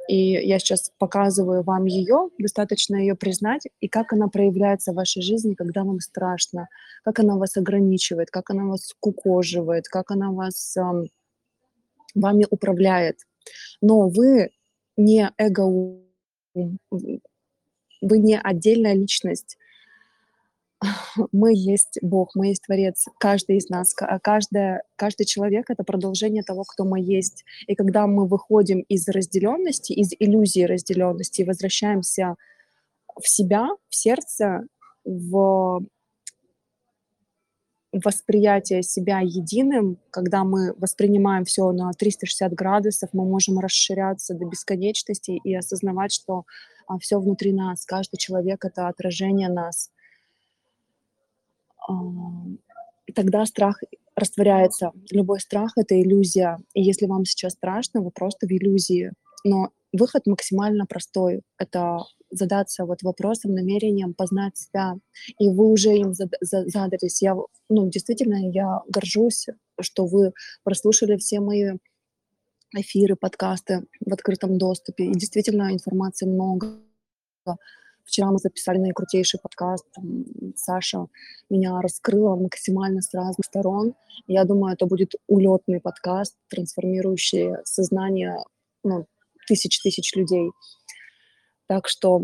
И 0.10 0.32
я 0.32 0.58
сейчас 0.58 0.92
показываю 0.98 1.62
вам 1.62 1.86
ее, 1.86 2.30
достаточно 2.40 2.96
ее 2.96 3.14
признать, 3.14 3.68
и 3.80 3.88
как 3.88 4.12
она 4.12 4.28
проявляется 4.28 4.92
в 4.92 4.96
вашей 4.96 5.22
жизни, 5.22 5.54
когда 5.54 5.84
вам 5.84 6.00
страшно, 6.00 6.68
как 7.04 7.20
она 7.20 7.36
вас 7.36 7.56
ограничивает, 7.58 8.32
как 8.32 8.50
она 8.50 8.66
вас 8.66 8.96
кукоживает, 9.00 9.88
как 9.88 10.10
она 10.10 10.32
вас 10.32 10.76
э, 10.78 10.82
вами 12.16 12.48
управляет. 12.50 13.20
Но 13.82 14.10
вы 14.10 14.50
не 14.98 15.32
эго, 15.38 15.68
вы 16.56 16.80
не 18.02 18.40
отдельная 18.40 18.96
личность, 18.96 19.60
мы 21.32 21.54
есть 21.54 22.00
Бог, 22.02 22.36
мы 22.36 22.48
есть 22.48 22.64
Творец, 22.64 23.06
каждый 23.18 23.58
из 23.58 23.70
нас, 23.70 23.94
каждая, 23.94 24.84
каждый 24.96 25.26
человек— 25.26 25.66
это 25.70 25.84
продолжение 25.84 26.44
того, 26.44 26.64
кто 26.64 26.86
мы 26.86 27.02
есть. 27.02 27.44
И 27.68 27.76
когда 27.76 28.08
мы 28.08 28.28
выходим 28.28 28.82
из 28.82 29.08
разделенности, 29.08 29.94
из 29.94 30.12
иллюзии 30.18 30.64
разделенности 30.64 31.42
и 31.42 31.46
возвращаемся 31.46 32.36
в 33.20 33.28
себя, 33.28 33.68
в 33.90 33.96
сердце, 33.96 34.62
в 35.04 35.82
восприятие 37.92 38.84
себя 38.84 39.20
единым, 39.20 39.98
когда 40.12 40.44
мы 40.44 40.76
воспринимаем 40.78 41.44
все 41.44 41.72
на 41.72 41.92
360 41.92 42.54
градусов, 42.54 43.10
мы 43.14 43.26
можем 43.26 43.58
расширяться 43.58 44.36
до 44.36 44.46
бесконечности 44.46 45.40
и 45.44 45.56
осознавать, 45.56 46.14
что 46.14 46.44
а, 46.88 47.00
все 47.00 47.20
внутри 47.20 47.52
нас, 47.52 47.86
каждый 47.86 48.18
человек— 48.18 48.64
это 48.66 48.88
отражение 48.88 49.50
нас— 49.50 49.90
тогда 53.16 53.46
страх 53.46 53.82
растворяется. 54.16 54.92
Любой 55.12 55.40
страх— 55.40 55.72
это 55.78 56.00
иллюзия. 56.00 56.58
И 56.74 56.82
если 56.82 57.06
вам 57.06 57.26
сейчас 57.26 57.54
страшно, 57.54 58.02
вы 58.02 58.12
просто 58.12 58.48
в 58.48 58.52
иллюзии. 58.52 59.12
Но 59.44 59.70
выход 59.94 60.28
максимально 60.28 60.86
простой. 60.86 61.42
Это 61.58 62.00
задаться 62.32 62.86
вот 62.86 63.02
вопросом, 63.02 63.54
намерением 63.54 64.14
познать 64.14 64.58
себя. 64.58 64.96
И 65.40 65.50
вы 65.50 65.66
уже 65.68 65.96
им 65.96 66.14
задались. 66.14 67.22
Я, 67.22 67.36
ну, 67.70 67.90
действительно, 67.90 68.52
я 68.52 68.82
горжусь, 68.88 69.48
что 69.80 70.06
вы 70.06 70.34
прослушали 70.64 71.18
все 71.18 71.40
мои 71.40 71.78
эфиры, 72.76 73.16
подкасты 73.16 73.86
в 74.06 74.14
открытом 74.14 74.58
доступе. 74.58 75.06
И 75.06 75.14
действительно, 75.14 75.74
информации 75.74 76.28
много. 76.28 76.78
Вчера 78.10 78.32
мы 78.32 78.40
записали 78.40 78.80
наикрутейший 78.80 79.40
подкаст. 79.40 79.86
Саша 80.56 81.06
меня 81.48 81.80
раскрыла 81.80 82.36
максимально 82.36 83.04
с 83.04 83.14
разных 83.14 83.46
сторон. 83.46 83.94
Я 84.26 84.46
думаю, 84.46 84.74
это 84.74 84.88
будет 84.88 85.14
улетный 85.28 85.80
подкаст, 85.80 86.36
трансформирующий 86.50 87.64
сознание 87.66 88.38
ну, 88.84 89.06
тысяч 89.48 89.80
тысяч 89.84 90.16
людей. 90.16 90.50
Так 91.68 91.88
что 91.88 92.24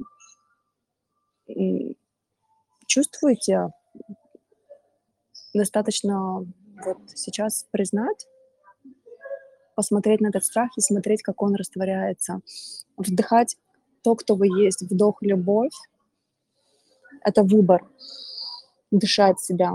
чувствуете, 2.88 3.70
достаточно 5.54 6.48
вот 6.84 6.98
сейчас 7.14 7.68
признать, 7.70 8.26
посмотреть 9.76 10.20
на 10.20 10.30
этот 10.30 10.46
страх 10.46 10.72
и 10.78 10.82
смотреть, 10.82 11.22
как 11.22 11.44
он 11.44 11.54
растворяется. 11.54 12.42
Вдыхать 12.98 13.56
то, 14.06 14.16
кто 14.16 14.36
вы 14.36 14.48
есть, 14.48 14.84
вдох, 14.84 15.18
любовь, 15.22 15.74
это 17.24 17.42
выбор 17.42 17.84
дышать 18.92 19.40
себя. 19.40 19.74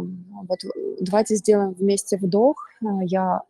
Вот 0.48 0.60
давайте 1.00 1.34
сделаем 1.34 1.72
вместе 1.72 2.16
вдох. 2.16 2.68
Я 3.02 3.42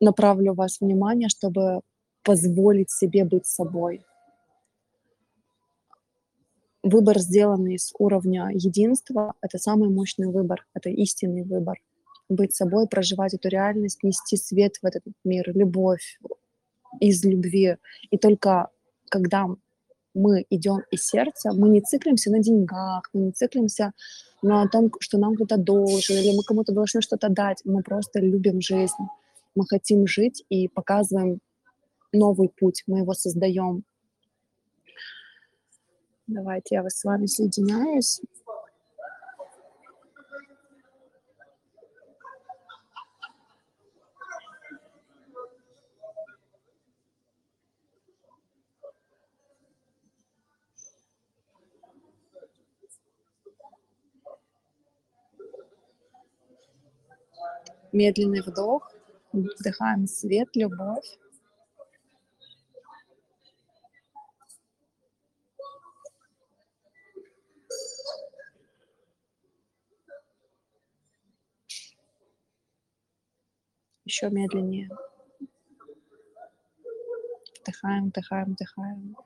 направлю 0.00 0.54
вас 0.54 0.80
внимание, 0.80 1.28
чтобы 1.28 1.82
позволить 2.24 2.90
себе 2.90 3.24
быть 3.24 3.46
собой. 3.46 4.04
Выбор, 6.82 7.20
сделанный 7.20 7.78
с 7.78 7.94
уровня 7.96 8.50
единства, 8.52 9.34
это 9.40 9.58
самый 9.58 9.88
мощный 9.88 10.26
выбор, 10.26 10.66
это 10.74 10.90
истинный 10.90 11.44
выбор. 11.44 11.78
Быть 12.28 12.56
собой, 12.56 12.88
проживать 12.88 13.34
эту 13.34 13.48
реальность, 13.48 14.02
нести 14.02 14.36
свет 14.36 14.78
в 14.82 14.84
этот 14.84 15.04
мир, 15.22 15.44
любовь 15.54 16.18
из 16.98 17.24
любви. 17.24 17.76
И 18.10 18.18
только 18.18 18.68
когда 19.08 19.46
мы 20.14 20.44
идем 20.50 20.82
из 20.90 21.06
сердца, 21.06 21.52
мы 21.52 21.68
не 21.68 21.80
циклимся 21.80 22.30
на 22.30 22.40
деньгах, 22.40 23.08
мы 23.12 23.22
не 23.22 23.32
циклимся 23.32 23.92
на 24.42 24.68
том, 24.68 24.90
что 25.00 25.18
нам 25.18 25.34
кто-то 25.34 25.56
должен, 25.56 26.16
или 26.16 26.36
мы 26.36 26.42
кому-то 26.42 26.72
должны 26.72 27.00
что-то 27.00 27.28
дать. 27.28 27.62
Мы 27.64 27.82
просто 27.82 28.20
любим 28.20 28.60
жизнь. 28.60 29.02
Мы 29.54 29.66
хотим 29.66 30.06
жить 30.06 30.44
и 30.48 30.68
показываем 30.68 31.40
новый 32.12 32.48
путь, 32.48 32.82
мы 32.86 32.98
его 32.98 33.14
создаем. 33.14 33.84
Давайте 36.26 36.76
я 36.76 36.88
с 36.88 37.04
вами 37.04 37.26
соединяюсь. 37.26 38.20
Медленный 57.92 58.40
вдох, 58.40 58.90
вдыхаем 59.32 60.06
свет, 60.06 60.48
любовь. 60.54 61.18
Еще 74.04 74.30
медленнее. 74.30 74.88
Вдыхаем, 77.60 78.08
вдыхаем, 78.08 78.52
вдыхаем. 78.52 79.16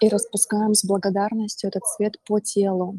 И 0.00 0.08
распускаем 0.08 0.74
с 0.74 0.84
благодарностью 0.84 1.68
этот 1.68 1.84
свет 1.86 2.18
по 2.24 2.40
телу. 2.40 2.96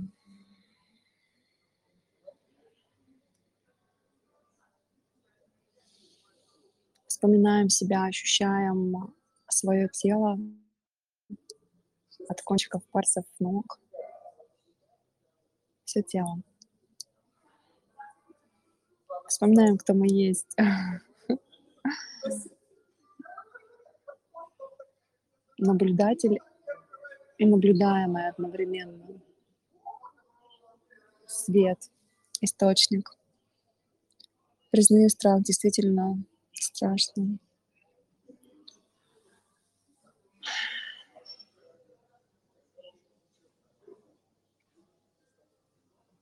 Вспоминаем 7.08 7.70
себя, 7.70 8.06
ощущаем 8.06 9.16
свое 9.48 9.90
тело 9.90 10.40
от 12.30 12.42
кончиков 12.44 12.84
пальцев 12.92 13.26
ног, 13.40 13.80
все 15.86 16.04
тело. 16.04 16.42
Вспоминаем, 19.28 19.78
кто 19.78 19.94
мы 19.94 20.08
есть. 20.08 20.56
Наблюдатель 25.58 26.40
и 27.42 27.46
наблюдаемое 27.48 28.30
одновременно. 28.30 29.20
Свет, 31.26 31.80
источник. 32.40 33.10
Признаю 34.70 35.10
страх, 35.10 35.42
действительно 35.42 36.24
страшно. 36.54 37.40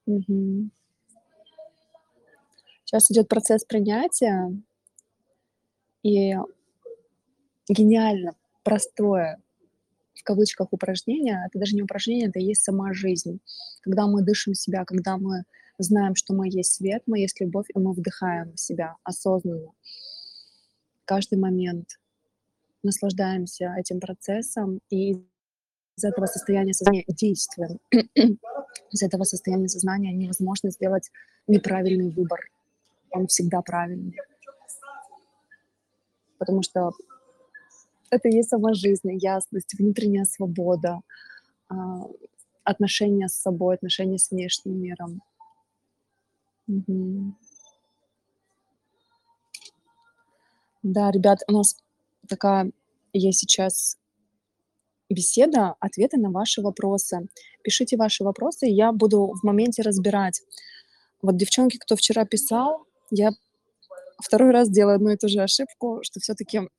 Мгм. 0.05 0.71
Сейчас 2.85 3.11
идет 3.11 3.27
процесс 3.27 3.65
принятия. 3.65 4.53
И 6.01 6.33
гениально 7.67 8.35
простое 8.63 9.43
в 10.19 10.23
кавычках 10.23 10.67
упражнение, 10.71 11.43
это 11.47 11.59
даже 11.59 11.75
не 11.75 11.81
упражнение, 11.81 12.27
это 12.27 12.39
и 12.39 12.43
есть 12.43 12.63
сама 12.63 12.93
жизнь. 12.93 13.39
Когда 13.81 14.05
мы 14.05 14.21
дышим 14.21 14.53
себя, 14.53 14.83
когда 14.83 15.17
мы 15.17 15.43
знаем, 15.77 16.15
что 16.15 16.33
мы 16.33 16.49
есть 16.49 16.73
свет, 16.73 17.03
мы 17.05 17.19
есть 17.19 17.39
любовь, 17.39 17.67
и 17.73 17.79
мы 17.79 17.93
вдыхаем 17.93 18.55
себя 18.57 18.95
осознанно. 19.03 19.71
Каждый 21.05 21.39
момент 21.39 21.99
наслаждаемся 22.83 23.73
этим 23.77 23.99
процессом 23.99 24.81
и 24.89 25.13
из 25.97 26.03
этого 26.03 26.25
состояния 26.25 26.73
сознания 26.73 27.05
действуем. 27.07 27.79
из 28.91 29.01
этого 29.01 29.23
состояния 29.23 29.69
сознания 29.69 30.13
невозможно 30.13 30.69
сделать 30.69 31.11
неправильный 31.47 32.09
выбор. 32.09 32.39
Он 33.11 33.27
всегда 33.27 33.61
правильный. 33.61 34.15
Потому 36.37 36.61
что 36.61 36.91
это 38.11 38.29
и 38.29 38.35
есть 38.35 38.49
сама 38.49 38.73
жизнь, 38.73 39.09
ясность, 39.13 39.73
внутренняя 39.77 40.25
свобода, 40.25 41.01
а, 41.69 41.75
отношения 42.63 43.27
с 43.27 43.35
собой, 43.35 43.75
отношения 43.75 44.17
с 44.17 44.31
внешним 44.31 44.81
миром. 44.81 45.21
Мгм. 46.67 47.35
Да, 50.83 51.11
ребят, 51.11 51.39
у 51.47 51.51
нас 51.51 51.77
такая 52.27 52.71
есть 53.11 53.39
сейчас 53.39 53.97
беседа, 55.09 55.75
ответы 55.79 56.17
на 56.17 56.29
ваши 56.31 56.61
вопросы. 56.61 57.27
Пишите 57.63 57.97
ваши 57.97 58.23
вопросы, 58.23 58.67
я 58.67 58.91
буду 58.91 59.33
в 59.33 59.43
моменте 59.43 59.81
разбирать. 59.81 60.41
Вот 61.21 61.37
девчонки, 61.37 61.77
кто 61.77 61.95
вчера 61.95 62.25
писал, 62.25 62.85
я 63.11 63.31
второй 64.21 64.51
раз 64.51 64.69
делаю 64.69 64.95
одну 64.95 65.09
и 65.11 65.17
ту 65.17 65.27
же 65.27 65.41
ошибку, 65.41 65.99
что 66.03 66.19
все-таки 66.19 66.69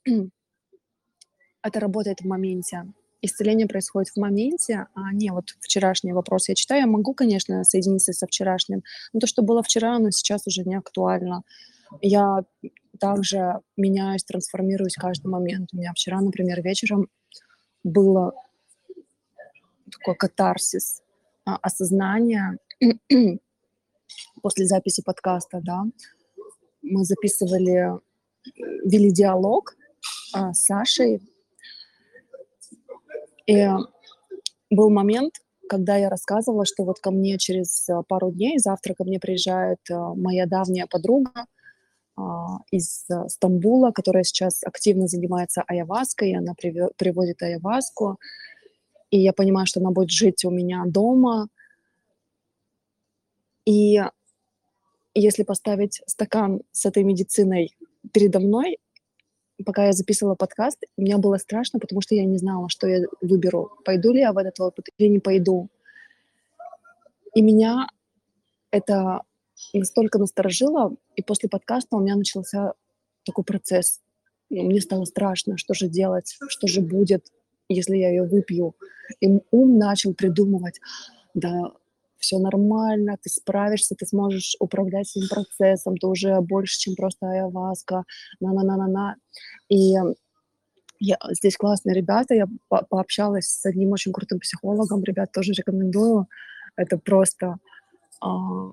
это 1.63 1.81
работает 1.81 2.21
в 2.21 2.27
моменте. 2.27 2.85
Исцеление 3.23 3.67
происходит 3.67 4.11
в 4.11 4.17
моменте, 4.17 4.87
а 4.95 5.13
не 5.13 5.31
вот 5.31 5.51
вчерашний 5.61 6.13
вопрос. 6.13 6.49
Я 6.49 6.55
читаю, 6.55 6.81
я 6.81 6.87
могу, 6.87 7.13
конечно, 7.13 7.65
соединиться 7.65 8.13
со 8.13 8.27
вчерашним, 8.27 8.83
но 9.13 9.21
то, 9.21 9.27
что 9.27 9.43
было 9.43 9.63
вчера, 9.63 9.97
оно 9.97 10.11
сейчас 10.11 10.47
уже 10.47 10.63
не 10.65 10.77
актуально. 10.77 11.43
Я 12.01 12.45
также 12.99 13.61
меняюсь, 13.77 14.25
трансформируюсь 14.25 14.95
каждый 14.95 15.29
момент. 15.29 15.71
У 15.73 15.77
меня 15.77 15.93
вчера, 15.93 16.21
например, 16.21 16.63
вечером 16.63 17.09
было 17.85 18.33
такой 19.91 20.15
катарсис, 20.15 21.03
а, 21.45 21.57
осознание 21.57 22.59
после 24.43 24.67
записи 24.67 25.03
подкаста, 25.03 25.61
да. 25.63 25.85
Мы 26.83 27.05
записывали, 27.05 27.91
вели 28.57 29.11
диалог 29.11 29.77
а, 30.33 30.55
с 30.55 30.65
Сашей, 30.65 31.21
и 33.51 33.69
был 34.71 34.91
момент, 34.91 35.35
когда 35.69 35.97
я 35.97 36.09
рассказывала, 36.09 36.65
что 36.65 36.85
вот 36.85 36.99
ко 36.99 37.11
мне 37.11 37.39
через 37.39 37.89
а, 37.89 38.03
пару 38.03 38.33
дней, 38.33 38.59
завтра 38.59 38.95
ко 38.95 39.05
мне 39.05 39.21
приезжает 39.21 39.79
а, 39.91 40.15
моя 40.15 40.47
давняя 40.47 40.87
подруга 40.87 41.47
а, 42.17 42.59
из 42.73 43.07
Стамбула, 43.29 43.93
которая 43.93 44.25
сейчас 44.25 44.63
активно 44.65 45.07
занимается 45.07 45.63
айаваской, 45.67 46.31
и 46.31 46.35
она 46.35 46.55
приводит 46.55 47.43
айаваску. 47.43 48.19
И 49.11 49.21
я 49.21 49.33
понимаю, 49.33 49.67
что 49.67 49.81
она 49.81 49.91
будет 49.91 50.11
жить 50.11 50.45
у 50.45 50.51
меня 50.51 50.85
дома. 50.87 51.49
И 53.65 54.01
если 55.15 55.43
поставить 55.45 56.03
стакан 56.07 56.63
с 56.73 56.87
этой 56.87 57.05
медициной 57.05 57.77
передо 58.13 58.41
мной, 58.41 58.79
пока 59.63 59.87
я 59.87 59.93
записывала 59.93 60.35
подкаст, 60.35 60.79
мне 60.97 61.17
было 61.17 61.37
страшно, 61.37 61.79
потому 61.79 62.01
что 62.01 62.15
я 62.15 62.25
не 62.25 62.39
знала, 62.39 62.69
что 62.69 62.87
я 62.87 63.01
выберу. 63.21 63.71
Пойду 63.85 64.13
ли 64.13 64.21
я 64.21 64.33
в 64.33 64.39
этот 64.39 64.61
опыт 64.61 64.87
или 64.99 65.09
не 65.09 65.19
пойду. 65.19 65.69
И 67.35 67.43
меня 67.43 67.89
это 68.71 69.23
настолько 69.73 70.19
насторожило, 70.19 70.95
и 71.17 71.23
после 71.23 71.49
подкаста 71.49 71.97
у 71.97 72.01
меня 72.01 72.17
начался 72.17 72.75
такой 73.25 73.45
процесс. 73.45 74.01
Мне 74.49 74.81
стало 74.81 75.05
страшно, 75.05 75.57
что 75.57 75.75
же 75.75 75.89
делать, 75.89 76.37
что 76.49 76.67
же 76.67 76.81
будет, 76.81 77.27
если 77.69 77.97
я 77.97 78.11
ее 78.11 78.25
выпью. 78.25 78.75
И 79.21 79.41
ум 79.51 79.79
начал 79.79 80.15
придумывать, 80.15 80.81
да, 81.35 81.73
все 82.21 82.39
нормально, 82.39 83.17
ты 83.23 83.31
справишься, 83.31 83.95
ты 83.99 84.07
сможешь 84.07 84.57
управлять 84.61 85.11
этим 85.17 85.29
процессом, 85.29 85.97
ты 85.97 86.07
уже 86.07 86.41
больше, 86.41 86.79
чем 86.79 86.95
просто 86.95 87.29
айаваска, 87.29 88.05
на-на-на-на-на. 88.41 89.17
И 89.69 89.95
я, 91.01 91.17
здесь 91.31 91.57
классные 91.57 91.95
ребята, 91.95 92.35
я 92.35 92.47
по 92.69 92.85
пообщалась 92.89 93.47
с 93.47 93.67
одним 93.67 93.93
очень 93.93 94.13
крутым 94.13 94.39
психологом, 94.39 95.03
ребят 95.03 95.33
тоже 95.33 95.53
рекомендую. 95.53 96.29
Это 96.77 96.99
просто, 96.99 97.57
а, 98.21 98.71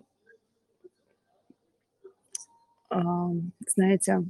а, 2.89 3.29
знаете, 3.67 4.23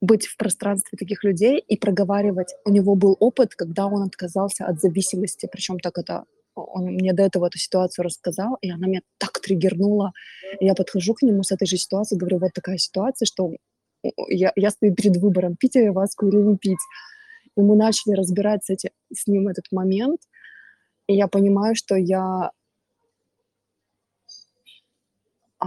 быть 0.00 0.26
в 0.26 0.36
пространстве 0.36 0.96
таких 0.98 1.24
людей 1.24 1.58
и 1.58 1.76
проговаривать. 1.76 2.54
У 2.64 2.70
него 2.70 2.94
был 2.94 3.16
опыт, 3.20 3.54
когда 3.54 3.86
он 3.86 4.02
отказался 4.02 4.64
от 4.64 4.80
зависимости, 4.80 5.48
причем 5.50 5.78
так 5.78 5.98
это 5.98 6.24
он 6.54 6.84
мне 6.84 7.12
до 7.12 7.22
этого 7.22 7.46
эту 7.46 7.58
ситуацию 7.58 8.04
рассказал, 8.04 8.58
и 8.60 8.70
она 8.70 8.86
меня 8.86 9.00
так 9.18 9.40
триггернула. 9.40 10.12
И 10.60 10.66
я 10.66 10.74
подхожу 10.74 11.14
к 11.14 11.22
нему 11.22 11.42
с 11.42 11.52
этой 11.52 11.66
же 11.66 11.76
ситуацией, 11.76 12.18
говорю, 12.18 12.38
вот 12.38 12.52
такая 12.52 12.78
ситуация, 12.78 13.26
что 13.26 13.52
я, 14.28 14.52
я 14.56 14.70
стою 14.70 14.94
перед 14.94 15.16
выбором, 15.16 15.56
пить 15.56 15.76
ayahuasca 15.76 16.26
или 16.26 16.36
не 16.36 16.56
пить. 16.56 16.78
И 17.56 17.60
мы 17.60 17.76
начали 17.76 18.14
разбирать 18.14 18.64
с, 18.64 18.70
эти, 18.70 18.90
с 19.12 19.26
ним 19.26 19.48
этот 19.48 19.66
момент. 19.70 20.20
И 21.06 21.14
я 21.14 21.28
понимаю, 21.28 21.74
что 21.74 21.96
я 21.96 22.52
а, 25.58 25.66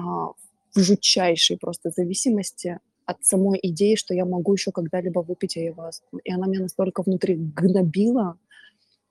в 0.73 0.79
жутчайшей 0.79 1.57
просто 1.57 1.89
зависимости 1.89 2.79
от 3.05 3.23
самой 3.25 3.59
идеи, 3.61 3.95
что 3.95 4.13
я 4.13 4.25
могу 4.25 4.53
еще 4.53 4.71
когда-либо 4.71 5.19
выпить 5.19 5.57
ayahuasку. 5.57 6.19
И 6.19 6.31
она 6.31 6.47
меня 6.47 6.61
настолько 6.61 7.03
внутри 7.03 7.35
гнобила. 7.35 8.37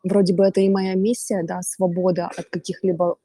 Вроде 0.02 0.34
бы 0.34 0.44
это 0.44 0.60
и 0.60 0.68
моя 0.68 0.94
миссия, 0.94 1.42
да, 1.44 1.62
свобода 1.62 2.28
от 2.36 2.46
каких-либо 2.46 3.18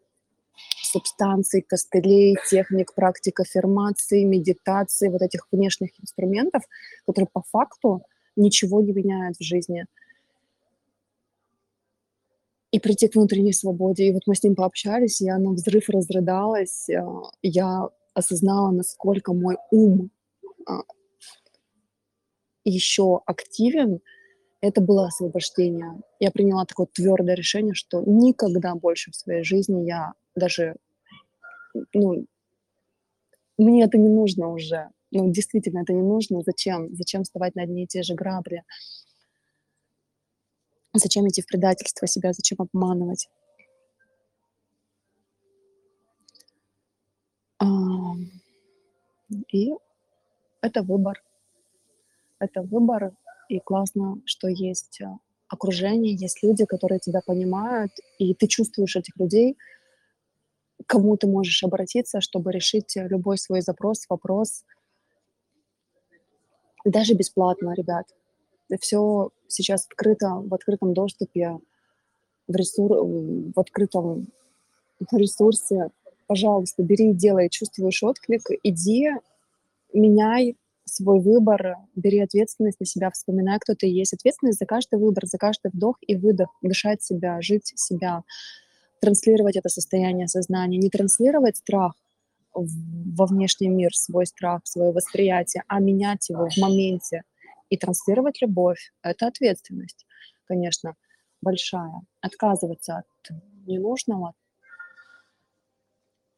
субстанций, 0.83 1.61
костылей, 1.61 2.35
техник, 2.49 2.93
практик 2.93 3.39
аффирмации, 3.39 4.23
медитации, 4.23 5.09
вот 5.09 5.21
этих 5.21 5.47
внешних 5.51 5.91
инструментов, 6.01 6.63
которые 7.05 7.29
по 7.31 7.41
факту 7.41 8.03
ничего 8.35 8.81
не 8.81 8.93
меняют 8.93 9.37
в 9.37 9.43
жизни. 9.43 9.85
И 12.71 12.79
прийти 12.79 13.07
к 13.07 13.15
внутренней 13.15 13.53
свободе. 13.53 14.07
И 14.07 14.13
вот 14.13 14.23
мы 14.25 14.35
с 14.35 14.43
ним 14.43 14.55
пообщались, 14.55 15.21
я 15.21 15.37
на 15.37 15.51
взрыв 15.51 15.89
разрыдалась, 15.89 16.89
а, 16.89 17.31
я 17.41 17.89
осознала, 18.13 18.71
насколько 18.71 19.33
мой 19.33 19.57
ум 19.71 20.11
а, 20.65 20.81
еще 22.63 23.21
активен, 23.25 24.01
это 24.61 24.81
было 24.81 25.07
освобождение. 25.07 26.01
Я 26.19 26.31
приняла 26.31 26.65
такое 26.65 26.87
твердое 26.87 27.35
решение, 27.35 27.73
что 27.73 28.01
никогда 28.05 28.75
больше 28.75 29.11
в 29.11 29.15
своей 29.15 29.43
жизни 29.43 29.85
я 29.85 30.13
даже, 30.35 30.75
ну, 31.93 32.25
мне 33.57 33.83
это 33.83 33.97
не 33.97 34.09
нужно 34.09 34.49
уже. 34.49 34.89
Ну, 35.11 35.31
действительно, 35.31 35.79
это 35.81 35.93
не 35.93 36.01
нужно. 36.01 36.41
Зачем? 36.41 36.93
Зачем 36.95 37.23
вставать 37.23 37.55
на 37.55 37.63
одни 37.63 37.83
и 37.83 37.87
те 37.87 38.03
же 38.03 38.13
грабли? 38.13 38.63
Зачем 40.93 41.27
идти 41.27 41.41
в 41.41 41.47
предательство 41.47 42.07
себя? 42.07 42.33
Зачем 42.33 42.57
обманывать? 42.59 43.29
И 49.51 49.71
это 50.61 50.83
выбор. 50.83 51.21
Это 52.39 52.61
выбор, 52.61 53.13
и 53.49 53.59
классно, 53.59 54.21
что 54.25 54.47
есть 54.47 55.01
э, 55.01 55.05
окружение, 55.47 56.13
есть 56.13 56.43
люди, 56.43 56.65
которые 56.65 56.99
тебя 56.99 57.21
понимают, 57.25 57.91
и 58.19 58.33
ты 58.33 58.47
чувствуешь 58.47 58.95
этих 58.95 59.15
людей, 59.17 59.57
кому 60.85 61.17
ты 61.17 61.27
можешь 61.27 61.63
обратиться, 61.63 62.21
чтобы 62.21 62.51
решить 62.51 62.93
любой 62.95 63.37
свой 63.37 63.61
запрос, 63.61 64.05
вопрос. 64.09 64.63
Даже 66.85 67.13
бесплатно, 67.13 67.73
ребят. 67.75 68.05
Все 68.79 69.31
сейчас 69.47 69.85
открыто, 69.85 70.35
в 70.35 70.53
открытом 70.53 70.93
доступе, 70.93 71.59
в, 72.47 72.55
ресур... 72.55 72.91
в 72.93 73.59
открытом 73.59 74.27
ресурсе. 75.11 75.89
Пожалуйста, 76.27 76.83
бери, 76.83 77.13
делай, 77.13 77.49
чувствуешь 77.49 78.03
отклик, 78.03 78.43
иди, 78.63 79.09
меняй 79.93 80.57
свой 80.87 81.19
выбор, 81.19 81.75
бери 81.95 82.19
ответственность 82.19 82.79
на 82.79 82.85
себя, 82.85 83.11
вспоминай, 83.11 83.59
кто 83.59 83.75
ты 83.75 83.87
есть. 83.87 84.13
Ответственность 84.13 84.59
за 84.59 84.65
каждый 84.65 84.99
выбор, 84.99 85.25
за 85.25 85.37
каждый 85.37 85.71
вдох 85.71 85.97
и 86.01 86.15
выдох, 86.15 86.49
дышать 86.61 87.03
себя, 87.03 87.41
жить 87.41 87.73
себя, 87.75 88.23
транслировать 89.01 89.57
это 89.57 89.69
состояние 89.69 90.27
сознания, 90.27 90.77
не 90.77 90.89
транслировать 90.89 91.57
страх 91.57 91.93
во 92.53 93.25
внешний 93.25 93.67
мир, 93.67 93.93
свой 93.93 94.25
страх, 94.25 94.61
свое 94.63 94.91
восприятие, 94.91 95.63
а 95.67 95.79
менять 95.79 96.29
его 96.29 96.49
в 96.49 96.57
моменте 96.57 97.23
и 97.69 97.77
транслировать 97.77 98.41
любовь. 98.41 98.91
Это 99.03 99.27
ответственность, 99.27 100.05
конечно, 100.45 100.95
большая. 101.41 102.01
Отказываться 102.21 102.97
от 102.97 103.37
ненужного, 103.67 104.33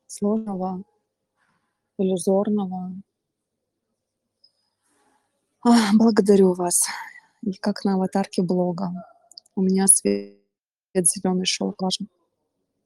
сложного, 0.08 0.84
иллюзорного, 1.98 2.94
благодарю 5.94 6.54
вас. 6.54 6.88
И 7.42 7.54
как 7.54 7.86
на 7.86 7.96
аватарке 7.96 8.42
блога. 8.42 8.92
У 9.56 9.62
меня 9.62 9.88
свет 9.88 10.36
зеленый 10.94 11.46
шел 11.46 11.76
ваш 11.78 12.00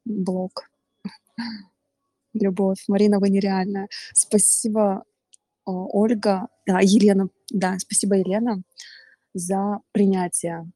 блог. 0.05 0.69
Любовь. 2.33 2.83
Марина, 2.87 3.19
вы 3.19 3.29
нереальная. 3.29 3.87
Спасибо, 4.13 5.03
Ольга, 5.65 6.47
да, 6.65 6.79
Елена, 6.81 7.29
да, 7.49 7.77
спасибо, 7.77 8.15
Елена, 8.15 8.63
за 9.33 9.79
принятие, 9.91 10.69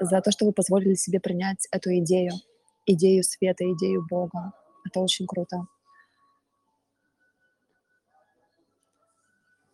за 0.00 0.20
то, 0.22 0.30
что 0.30 0.46
вы 0.46 0.52
позволили 0.52 0.94
себе 0.94 1.20
принять 1.20 1.68
эту 1.70 1.96
идею, 1.98 2.32
идею 2.86 3.22
света, 3.22 3.70
идею 3.72 4.06
Бога. 4.08 4.52
Это 4.86 5.00
очень 5.00 5.26
круто. 5.26 5.66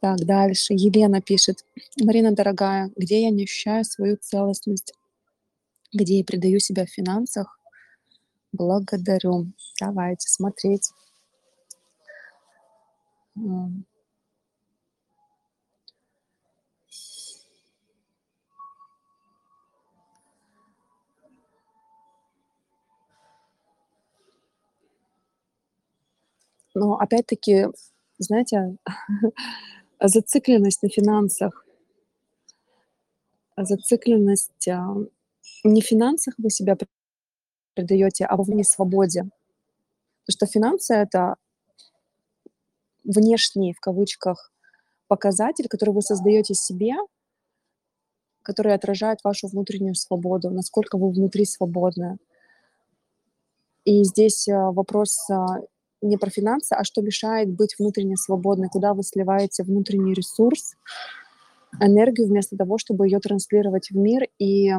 Так, 0.00 0.18
дальше. 0.24 0.74
Елена 0.74 1.20
пишет. 1.20 1.64
Марина, 2.00 2.32
дорогая, 2.32 2.90
где 2.96 3.22
я 3.22 3.30
не 3.30 3.44
ощущаю 3.44 3.84
свою 3.84 4.16
целостность, 4.16 4.92
где 5.92 6.18
я 6.18 6.24
предаю 6.24 6.60
себя 6.60 6.86
в 6.86 6.90
финансах? 6.90 7.58
Благодарю. 8.52 9.46
Давайте 9.80 10.28
смотреть. 10.28 10.90
Но 26.74 26.94
опять-таки, 26.98 27.66
знаете, 28.18 28.76
зацикленность 30.00 30.82
на 30.82 30.88
финансах, 30.88 31.66
зацикленность 33.56 34.68
а, 34.68 34.96
не 35.64 35.82
в 35.82 35.84
финансах 35.84 36.34
вы 36.38 36.50
себя 36.50 36.76
предаете, 37.74 38.24
а 38.24 38.36
во 38.36 38.64
свободе. 38.64 39.22
Потому 40.26 40.28
что 40.28 40.46
финансы— 40.46 40.94
это 40.94 41.36
внешний, 43.04 43.72
в 43.72 43.80
кавычках, 43.80 44.52
показатель, 45.06 45.68
который 45.68 45.94
вы 45.94 46.02
создаете 46.02 46.54
себе, 46.54 46.94
который 48.42 48.74
отражает 48.74 49.20
вашу 49.24 49.48
внутреннюю 49.48 49.94
свободу, 49.94 50.50
насколько 50.50 50.96
вы 50.98 51.10
внутри 51.10 51.44
свободны. 51.44 52.18
И 53.84 54.04
здесь 54.04 54.48
а, 54.48 54.70
вопрос 54.70 55.18
а, 55.30 55.46
не 56.00 56.16
про 56.16 56.30
финансы, 56.30 56.74
а 56.74 56.84
что 56.84 57.02
мешает 57.02 57.50
быть 57.50 57.76
внутренне 57.78 58.16
свободной, 58.16 58.68
куда 58.68 58.94
вы 58.94 59.02
сливаете 59.02 59.62
внутренний 59.62 60.14
ресурс, 60.14 60.74
энергию 61.80 62.28
вместо 62.28 62.56
того, 62.56 62.78
чтобы 62.78 63.06
ее 63.06 63.18
транслировать 63.18 63.90
в 63.90 63.96
мир 63.96 64.28
и 64.38 64.72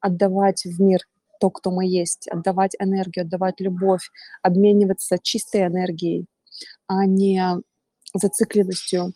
отдавать 0.00 0.64
в 0.64 0.80
мир 0.80 1.00
то, 1.40 1.50
кто 1.50 1.70
мы 1.70 1.86
есть, 1.86 2.28
отдавать 2.28 2.72
энергию, 2.78 3.24
отдавать 3.24 3.60
любовь, 3.60 4.10
обмениваться 4.42 5.18
чистой 5.20 5.66
энергией, 5.66 6.26
а 6.86 7.06
не 7.06 7.42
зацикленностью. 8.14 9.12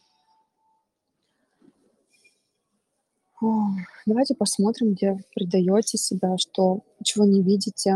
Давайте 4.04 4.34
посмотрим, 4.34 4.94
где 4.94 5.16
предаете 5.34 5.96
себя, 5.96 6.36
что, 6.38 6.80
чего 7.04 7.24
не 7.24 7.40
видите, 7.40 7.94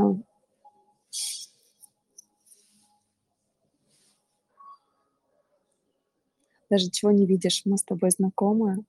даже 6.73 6.89
чего 6.89 7.11
не 7.11 7.27
видишь. 7.27 7.67
Мы 7.67 7.77
с 7.77 7.83
тобой 7.83 8.11
знакомы. 8.11 8.87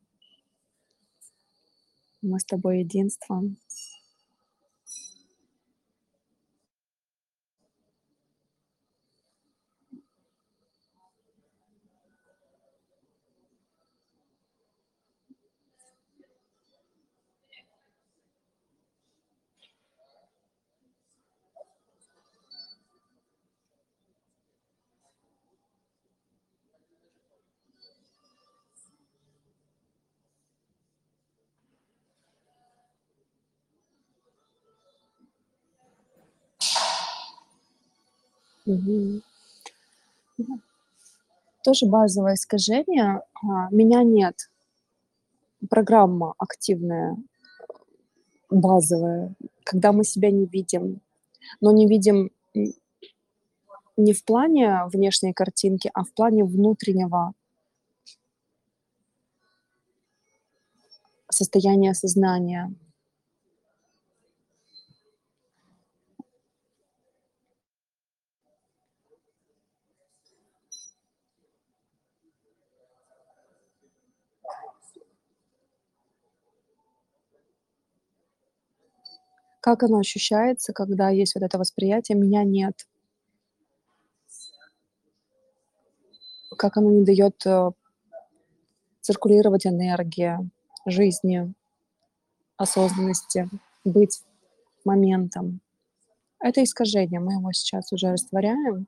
Мы 2.22 2.40
с 2.40 2.46
тобой 2.46 2.80
единство. 2.80 3.44
Мгм. 38.66 39.22
Тоже 41.64 41.86
базовое 41.86 42.36
искажение. 42.36 43.22
А, 43.42 43.70
меня 43.72 44.04
нет. 44.04 44.50
Программа 45.70 46.34
активная, 46.38 47.18
базовая, 48.50 49.34
когда 49.64 49.92
мы 49.94 50.04
себя 50.04 50.30
не 50.30 50.46
видим, 50.46 51.00
но 51.62 51.72
не 51.72 51.88
видим 51.88 52.32
не 53.96 54.14
в 54.14 54.26
плане 54.26 54.86
внешней 54.88 55.34
картинки, 55.34 55.90
а 55.94 56.04
в 56.04 56.12
плане 56.14 56.44
внутреннего 56.44 57.34
состояния 61.30 61.94
сознания. 61.94 62.74
Как 79.64 79.82
оно 79.82 80.00
ощущается, 80.00 80.74
когда 80.74 81.08
есть 81.10 81.36
вот 81.36 81.44
это 81.46 81.58
восприятие 81.58 82.18
"меня 82.18 82.44
нет"? 82.44 82.86
Как 86.58 86.78
оно 86.78 86.92
не 86.92 87.04
даёт, 87.06 87.36
э, 87.46 87.72
циркулировать 89.02 89.68
энергия, 89.68 90.40
жизни, 90.86 91.54
осознанности, 92.58 93.50
быть 93.84 94.22
моментом? 94.86 95.62
Это 96.42 96.64
искажение, 96.64 97.20
мы 97.22 97.34
его 97.34 97.52
сейчас 97.54 97.94
уже 97.94 98.12
растворяем 98.12 98.88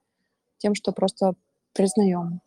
тем, 0.59 0.75
что 0.75 0.91
просто 0.93 1.35
признаём. 1.73 2.41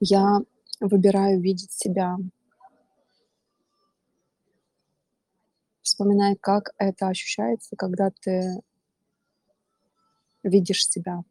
Я 0.00 0.40
выбираю 0.80 1.40
видеть 1.40 1.72
себя. 1.72 2.18
Вспоминай, 5.80 6.36
как 6.36 6.74
это 6.76 7.08
ощущается, 7.08 7.76
когда 7.76 8.10
ты 8.10 8.60
видишь 10.42 10.86
себя. 10.86 11.24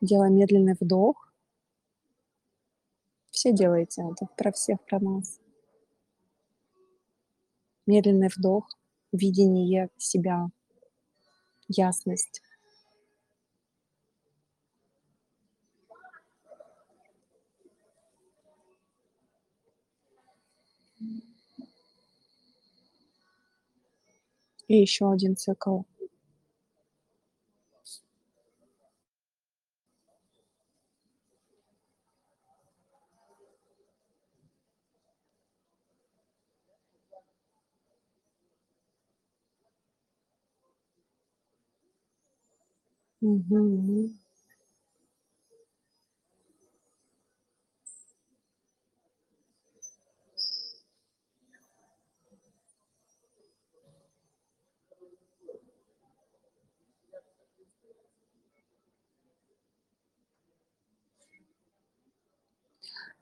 Делай 0.00 0.30
медленный 0.30 0.76
вдох. 0.78 1.32
Все 3.30 3.52
делайте 3.52 4.02
это, 4.02 4.26
про 4.36 4.52
всех 4.52 4.80
про 4.84 5.00
нас. 5.00 5.40
Медленный 7.86 8.28
вдох, 8.28 8.68
видение 9.10 9.90
себя, 9.96 10.50
ясность. 11.66 12.42
И 24.68 24.76
ещё 24.82 25.08
один 25.10 25.34
цикл. 25.34 25.78
Мгм. 43.22 44.10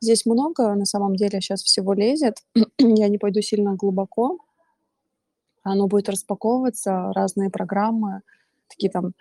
Здесь 0.07 0.25
много 0.25 0.73
на 0.77 0.85
самом 0.85 1.17
деле 1.17 1.41
щас 1.41 1.65
всего 1.65 1.93
лезет. 1.93 2.37
Я 2.79 3.09
не 3.09 3.19
пойду 3.19 3.41
сильно 3.43 3.75
глубоко. 3.75 4.39
Оно 5.65 5.89
будет 5.89 6.09
распаковываться, 6.09 7.11
разные 7.13 7.51
программы, 7.51 8.21
такие 8.69 8.89
там, 8.89 9.15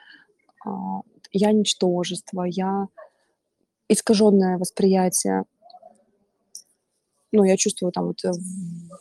а, 0.64 1.02
я 1.32 1.52
ничтожество, 1.54 2.44
я 2.44 2.88
искажённое 3.90 4.60
восприятие. 4.60 5.46
Ну, 7.32 7.44
я 7.46 7.58
чувствую 7.58 7.92
там 7.92 8.06
вот 8.06 8.22
в 8.22 8.40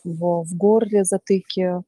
в 0.04 0.44
в 0.44 0.56
горле 0.56 1.04
затыки. 1.04 1.82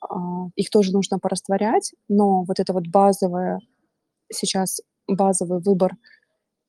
А, 0.00 0.48
их 0.56 0.68
тоже 0.70 0.92
нужно 0.92 1.20
порастворять, 1.20 1.94
но 2.08 2.42
вот 2.42 2.58
это 2.58 2.72
вот 2.72 2.88
базовое 2.88 3.60
сейчас, 4.32 4.80
базовый 5.06 5.60
выбор 5.60 5.92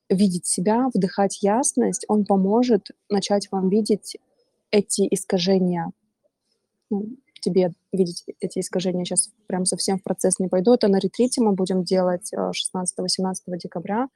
видеть 0.10 0.46
себя, 0.46 0.90
вдыхать 0.94 1.42
ясность, 1.44 2.06
он 2.08 2.26
поможет 2.26 2.88
начать 3.10 3.50
вам 3.52 3.70
видеть 3.70 4.18
эти 4.72 5.08
искажения. 5.12 5.92
Ну, 6.92 7.08
тебе 7.42 7.74
видеть 7.94 8.26
эти 8.42 8.60
искажения 8.60 9.06
щас 9.06 9.32
прям 9.48 9.66
совсем 9.66 10.00
в 10.00 10.04
процесс 10.04 10.40
не 10.40 10.48
пойду. 10.50 10.74
Это 10.74 10.88
на 10.90 11.00
ретрите 11.00 11.42
мы 11.42 11.54
будем 11.54 11.84
делать, 11.84 12.32
э, 12.34 12.52
16-18 12.54 13.58
декабря, 13.58 14.08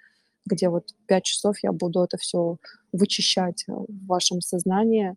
где 0.45 0.69
вот 0.69 0.85
5 1.07 1.23
часов 1.25 1.57
я 1.63 1.71
буду 1.73 2.01
это 2.03 2.17
всё 2.17 2.57
вычищать, 2.93 3.65
э, 3.69 3.73
в 3.73 4.07
вашем 4.07 4.41
сознании. 4.41 5.15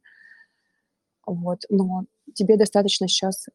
Вот, 1.27 1.61
но 1.69 2.05
тебе 2.35 2.57
достаточно 2.57 3.09
сейчас 3.09 3.47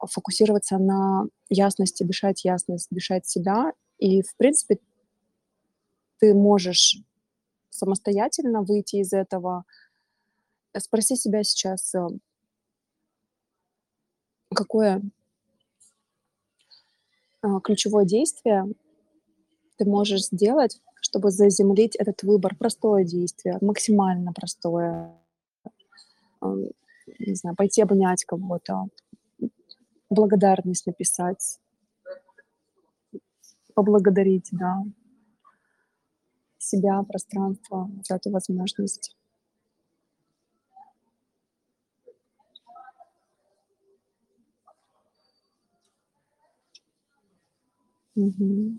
фокусироваться 0.00 0.78
на 0.78 1.24
ясности, 1.50 2.04
дышать 2.04 2.44
ясность, 2.44 2.88
дышать 2.90 3.26
себя. 3.26 3.72
И, 3.98 4.22
в 4.22 4.36
принципе 4.36 4.78
ты 6.20 6.34
можешь 6.34 7.02
самостоятельно 7.70 8.62
выйти 8.62 8.96
из 8.96 9.12
этого. 9.12 9.64
Э, 10.74 10.80
спроси 10.80 11.16
себя 11.16 11.42
сейчас, 11.42 11.94
э 11.94 12.06
какое 14.54 15.00
а, 17.42 17.60
ключевое 17.60 18.04
действие 18.04 18.66
ты 19.76 19.84
можешь 19.86 20.26
сделать, 20.26 20.80
чтобы 21.00 21.30
заземлить 21.30 21.96
этот 21.96 22.22
выбор? 22.22 22.54
Простое 22.54 23.04
действие, 23.04 23.56
максимально 23.62 24.32
простое. 24.34 25.16
Ам, 26.40 26.66
не 27.18 27.34
знаю, 27.34 27.56
пойти 27.56 27.80
обнять 27.80 28.24
кого-то, 28.24 28.88
благодарность 30.10 30.86
написать. 30.86 31.58
Поблагодарить, 33.74 34.48
да. 34.52 34.82
Себя, 36.62 37.02
пространство 37.02 37.90
за 38.06 38.16
эту 38.16 38.30
возможность. 38.30 39.16
Мгм. 48.14 48.78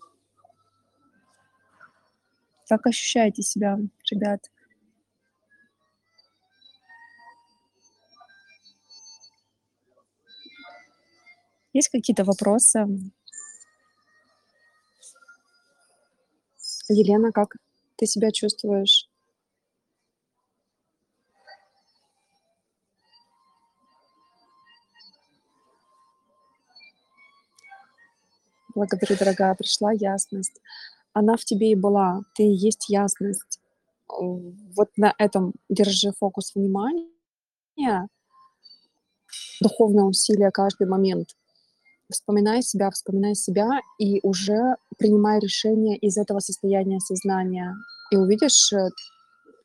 Как 2.69 2.86
ощущаете 2.86 3.41
себя, 3.41 3.79
ребят? 4.11 4.51
Есть 11.73 11.89
какие-то 11.89 12.23
вопросы? 12.25 12.86
Елена, 16.89 17.32
как 17.32 17.55
ты 18.02 18.08
себя 18.08 18.32
чувствуешь? 18.32 19.08
Благодарю, 28.74 29.16
дорогая, 29.20 29.54
пришла 29.54 29.91
ясность. 29.91 30.60
Она 31.14 31.38
в 31.38 31.43
тебе 31.45 31.74
и 31.74 31.76
была, 31.76 32.22
ты 32.36 32.43
и 32.43 32.56
есть 32.56 32.89
ясность. 32.89 33.60
Э, 34.10 34.14
вот 34.16 34.89
на 34.97 35.14
этом 35.20 35.54
держи 35.70 36.12
фокус 36.18 36.56
внимания. 36.56 37.08
Духовное 39.62 40.06
усилие 40.06 40.49
каждый 40.49 40.88
момент. 40.88 41.36
Вспоминай 42.12 42.62
себя, 42.62 42.89
вспоминай 42.91 43.36
себя 43.36 43.82
и 43.97 44.20
уже 44.24 44.76
принимай 44.97 45.39
решение 45.39 45.97
из 45.97 46.18
этого 46.18 46.39
состояния 46.39 46.99
сознания. 46.99 47.76
И 48.12 48.18
увидишь 48.18 48.74
э, 48.74 48.89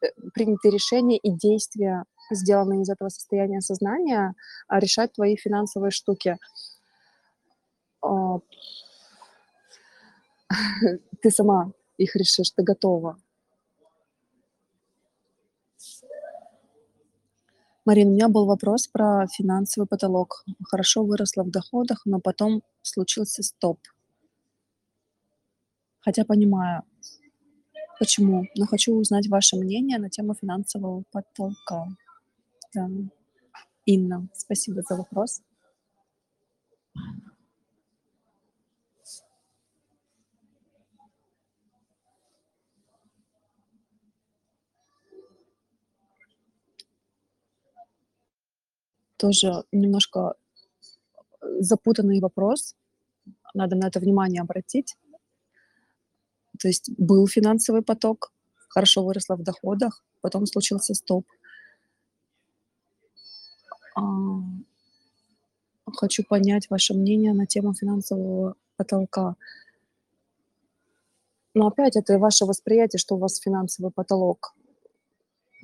э, 0.02 0.06
принятые 0.32 0.72
решения 0.72 1.18
и 1.18 1.30
действия, 1.30 2.04
сделанные 2.30 2.82
из 2.82 2.90
этого 2.90 3.08
состояния 3.08 3.60
сознания, 3.60 4.34
а, 4.68 4.78
решать 4.78 5.12
твои 5.12 5.36
финансовые 5.36 5.90
штуки. 5.90 6.38
А, 8.02 8.38
ты 11.22 11.30
сама 11.30 11.72
их 11.98 12.14
решишь, 12.16 12.50
ты 12.50 12.62
готова. 12.62 13.18
Марин, 17.86 18.08
у 18.08 18.12
меня 18.14 18.28
был 18.28 18.46
вопрос 18.46 18.88
про 18.88 19.28
финансовый 19.28 19.86
потолок. 19.86 20.44
Хорошо 20.64 21.04
выросла 21.04 21.44
в 21.44 21.50
доходах, 21.52 22.02
но 22.04 22.18
потом 22.18 22.62
случился 22.82 23.44
стоп. 23.44 23.78
Хотя 26.00 26.24
понимаю, 26.24 26.82
почему, 28.00 28.46
но 28.56 28.66
хочу 28.66 28.92
узнать 28.92 29.28
ваше 29.28 29.54
мнение 29.54 29.98
на 29.98 30.10
тему 30.10 30.34
финансового 30.34 31.04
потолка. 31.12 31.86
Да. 32.74 32.88
Инна, 33.84 34.28
спасибо 34.34 34.82
за 34.82 34.96
вопрос. 34.96 35.42
Тоже 49.16 49.64
немножко 49.72 50.34
э, 51.40 51.60
запутанный 51.60 52.20
вопрос. 52.20 52.74
Надо 53.54 53.76
на 53.76 53.88
это 53.88 54.00
внимание 54.00 54.42
обратить. 54.42 54.96
То 56.58 56.68
есть 56.68 56.90
был 56.98 57.26
финансовый 57.26 57.82
поток, 57.82 58.32
хорошо 58.68 59.04
выросла 59.04 59.36
в 59.36 59.42
доходах, 59.42 60.04
потом 60.20 60.46
случился 60.46 60.94
стоп. 60.94 61.26
А, 63.94 64.02
хочу 65.94 66.24
понять 66.24 66.68
ваше 66.70 66.94
мнение 66.94 67.32
на 67.32 67.46
тему 67.46 67.74
финансового 67.74 68.54
потолка. 68.76 69.36
Но 71.54 71.68
опять 71.68 71.96
это 71.96 72.18
ваше 72.18 72.44
восприятие, 72.44 72.98
что 72.98 73.14
у 73.14 73.18
вас 73.18 73.38
финансовый 73.38 73.90
потолок. 73.90 74.54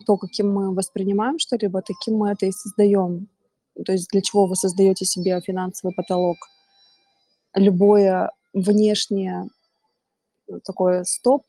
То, 0.07 0.17
каким 0.17 0.51
мы 0.51 0.75
воспринимаем 0.75 1.39
что-либо, 1.39 1.83
таким 1.83 2.17
мы 2.17 2.31
это 2.31 2.47
и 2.47 2.53
создаем. 2.53 3.29
То 3.85 3.93
есть 3.93 4.09
для 4.11 4.21
чего 4.21 4.47
вы 4.47 4.57
создаете 4.57 5.05
себе 5.05 5.41
финансовый 5.41 5.95
потолок? 5.95 6.37
Любое 7.55 8.31
внешнее 8.53 9.49
э, 10.49 10.59
такое 10.65 11.05
стоп, 11.05 11.45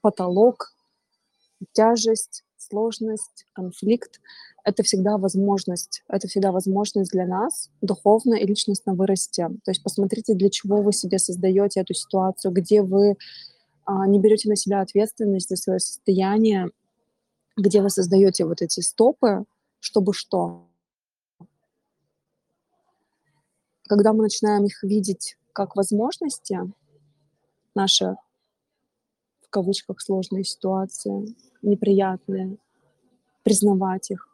потолок, 0.00 0.72
тяжесть, 1.72 2.44
сложность, 2.56 3.46
конфликт— 3.52 4.20
это 4.64 4.82
всегда 4.82 5.16
возможность. 5.16 6.02
Это 6.08 6.26
всегда 6.26 6.50
возможность 6.50 7.12
для 7.12 7.26
нас 7.26 7.70
духовно 7.80 8.34
и 8.34 8.46
личностно 8.46 8.94
вырасти. 8.94 9.46
То 9.64 9.70
есть 9.70 9.82
посмотрите, 9.82 10.34
для 10.34 10.50
чего 10.50 10.82
вы 10.82 10.92
себе 10.92 11.18
создаете 11.18 11.80
эту 11.80 11.94
ситуацию, 11.94 12.52
где 12.52 12.82
вы 12.82 13.16
а, 13.84 14.06
не 14.08 14.18
берете 14.18 14.48
на 14.48 14.56
себя 14.56 14.80
ответственность 14.80 15.48
за 15.48 15.56
свое 15.56 15.78
состояние, 15.78 16.70
где 17.56 17.80
вы 17.80 17.90
создаете 17.90 18.44
вот 18.44 18.60
эти 18.60 18.80
стопы, 18.80 19.44
чтобы 19.78 20.12
что? 20.12 20.65
Когда 23.86 24.12
мы 24.12 24.22
начинаем 24.22 24.64
их 24.64 24.82
видеть 24.82 25.36
как 25.52 25.76
возможности, 25.76 26.58
наши, 27.74 28.16
в 29.40 29.48
кавычках, 29.50 30.00
сложные 30.00 30.44
ситуации, 30.44 31.34
неприятные, 31.62 32.58
признавать 33.42 34.10
их, 34.10 34.28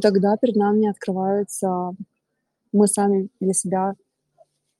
тогда 0.00 0.36
перед 0.36 0.56
нами 0.56 0.88
открываются, 0.88 1.92
мы 2.72 2.86
сами 2.86 3.28
для 3.40 3.52
себя 3.52 3.94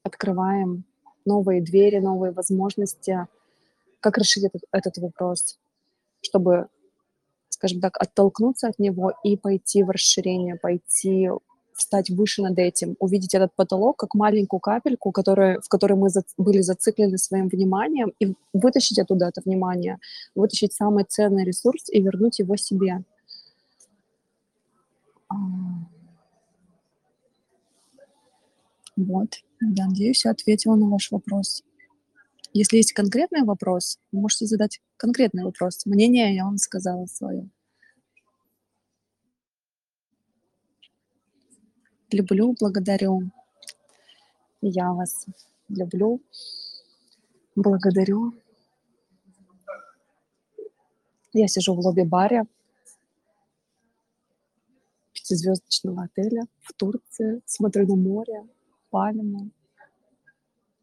открываем 0.04 0.84
новые 1.24 1.62
двери, 1.62 1.98
новые 1.98 2.32
возможности, 2.32 3.26
как 4.00 4.16
решить 4.16 4.44
этот, 4.44 4.62
этот 4.70 4.98
вопрос, 4.98 5.58
чтобы, 6.22 6.68
скажем 7.48 7.80
так, 7.80 8.00
оттолкнуться 8.00 8.68
от 8.68 8.78
него 8.78 9.12
и 9.24 9.36
пойти 9.36 9.82
в 9.82 9.90
расширение, 9.90 10.56
пойти 10.56 11.30
встать 11.78 12.10
выше 12.10 12.42
над 12.42 12.58
этим, 12.58 12.96
увидеть 12.98 13.34
этот 13.34 13.54
потолок 13.54 13.96
как 13.96 14.14
маленькую 14.14 14.60
капельку, 14.60 15.12
которая, 15.12 15.60
в 15.60 15.68
которой 15.68 15.94
мы 15.94 16.10
за, 16.10 16.24
были 16.36 16.60
зациклены 16.60 17.18
своим 17.18 17.48
вниманием, 17.48 18.12
и 18.18 18.34
вытащить 18.52 18.98
оттуда 18.98 19.26
это 19.26 19.40
внимание, 19.44 19.98
вытащить 20.34 20.72
самый 20.72 21.04
ценный 21.04 21.44
ресурс 21.44 21.88
и 21.88 22.02
вернуть 22.02 22.40
его 22.40 22.56
себе. 22.56 23.04
А. 25.28 25.34
Вот, 28.96 29.36
я 29.60 29.86
надеюсь, 29.86 30.24
я 30.24 30.32
ответила 30.32 30.74
на 30.74 30.88
ваш 30.88 31.10
вопрос. 31.12 31.62
Если 32.52 32.78
есть 32.78 32.92
конкретный 32.92 33.44
вопрос, 33.44 33.98
вы 34.10 34.22
можете 34.22 34.46
задать 34.46 34.80
конкретный 34.96 35.44
вопрос. 35.44 35.86
Мнение 35.86 36.34
я 36.34 36.44
вам 36.44 36.56
сказала 36.56 37.06
свое. 37.06 37.48
Люблю, 42.10 42.54
благодарю. 42.58 43.30
Я 44.62 44.92
вас 44.92 45.26
люблю, 45.68 46.22
благодарю. 47.54 48.32
Я 51.34 51.48
сижу 51.48 51.74
в 51.74 51.80
лобби-баре 51.80 52.46
пятизвездочного 55.12 56.04
отеля 56.04 56.46
в 56.62 56.72
Турции, 56.72 57.42
смотрю 57.44 57.86
на 57.86 57.96
море, 57.96 58.46
пальмы, 58.88 59.50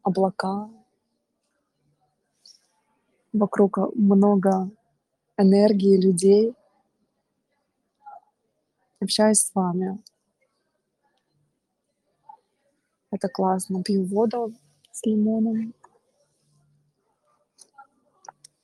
облака. 0.02 0.70
Вокруг 3.32 3.78
много 3.96 4.70
энергии 5.36 6.00
людей. 6.00 6.54
Общаюсь 9.00 9.40
с 9.40 9.54
вами. 9.54 9.98
Это 13.16 13.28
классно. 13.30 13.82
Пью 13.82 14.04
воду 14.04 14.54
с 14.92 15.06
лимоном. 15.06 15.72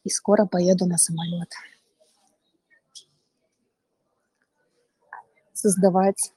И 0.05 0.11
скоро 0.11 0.45
поеду 0.45 0.85
на 0.85 0.99
самолет. 0.99 1.49
Создавать, 5.55 6.35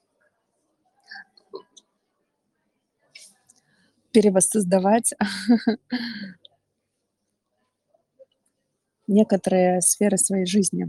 перевоссоздавать 4.14 5.14
некоторые 9.08 9.82
сферы 9.82 10.18
своей 10.18 10.46
жизни, 10.46 10.88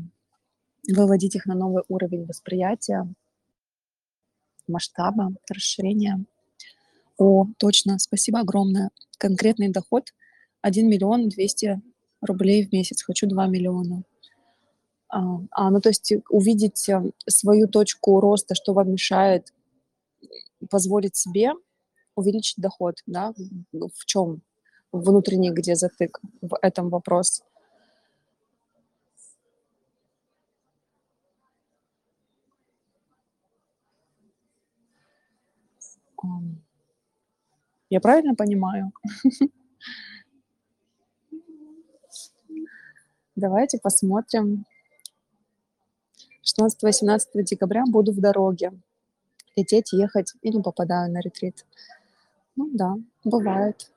выводить 0.88 1.34
их 1.34 1.46
на 1.46 1.56
новый 1.56 1.82
уровень 1.88 2.24
восприятия, 2.24 3.12
масштаба, 4.68 5.34
расширения– 5.50 6.24
о, 7.18 7.46
точно, 7.58 7.98
спасибо 7.98 8.40
огромное. 8.40 8.90
Конкретный 9.18 9.68
доход 9.68 10.12
1 10.62 10.88
миллион 10.88 11.28
200 11.28 11.80
рублей 12.20 12.66
в 12.66 12.72
месяц. 12.72 13.02
Хочу 13.02 13.26
2 13.26 13.46
миллиона. 13.46 14.02
А, 15.08 15.40
а, 15.52 15.70
ну, 15.70 15.80
то 15.80 15.88
есть 15.88 16.12
увидеть 16.30 16.88
э, 16.88 17.02
свою 17.28 17.68
точку 17.68 18.20
роста, 18.20 18.54
что 18.54 18.72
вам 18.74 18.90
мешает 18.92 19.52
позволить 20.68 21.16
себе 21.16 21.52
увеличить 22.16 22.56
доход, 22.58 22.96
да, 23.06 23.32
в 23.72 24.04
чем 24.06 24.42
внутренний, 24.90 25.50
где 25.50 25.74
затык 25.74 26.20
в 26.40 26.56
этом 26.62 26.88
вопрос. 26.88 27.42
Um. 36.24 36.65
Я 37.88 38.00
правильно 38.00 38.34
понимаю? 38.34 38.92
Давайте 43.36 43.78
посмотрим. 43.78 44.64
16-18 46.42 47.18
декабря 47.42 47.84
буду 47.86 48.12
в 48.12 48.20
дороге. 48.20 48.72
лететь, 49.56 49.92
ехать 49.92 50.34
и 50.42 50.50
не 50.50 50.62
попадаю 50.62 51.10
на 51.10 51.20
ретрит. 51.20 51.66
Ну 52.54 52.70
да, 52.72 52.96
бывает. 53.24 53.90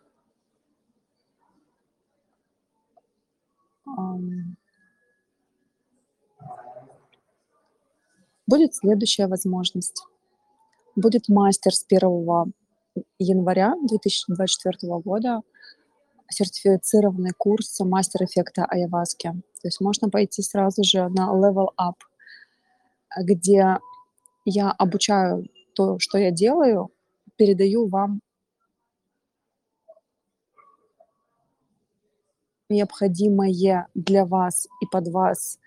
Будет 8.48 8.74
следующая 8.74 9.28
возможность. 9.28 10.04
Будет 10.96 11.30
мастер 11.30 11.74
с 11.74 11.86
1 11.88 12.54
января 13.18 13.76
2024 13.84 14.94
года, 15.00 15.42
сертифицированный 16.30 17.32
курс 17.38 17.80
мастер 17.80 18.24
эффекта 18.24 18.66
айаваски. 18.66 19.32
То 19.62 19.68
есть 19.68 19.82
можно 19.82 20.10
пойти 20.10 20.42
сразу 20.42 20.84
же 20.84 21.10
на 21.10 21.32
level 21.34 21.70
up, 21.80 21.96
где 23.18 23.78
я 24.46 24.72
обучаю 24.72 25.48
то, 25.74 26.00
что 26.00 26.18
я 26.18 26.32
делаю, 26.32 26.92
передаю 27.36 27.88
вам 27.88 28.22
необходимое 32.70 33.88
для 33.96 34.26
вас 34.26 34.68
и 34.82 34.86
под 34.86 35.08
вас 35.10 35.60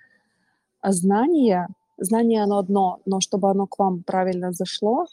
знание. 0.83 1.69
Знание, 1.99 2.43
оно 2.43 2.59
одно, 2.59 3.01
но 3.05 3.21
чтобы 3.21 3.51
оно 3.51 3.67
к 3.67 3.79
вам 3.79 4.03
правильно 4.03 4.53
зашло, 4.53 5.07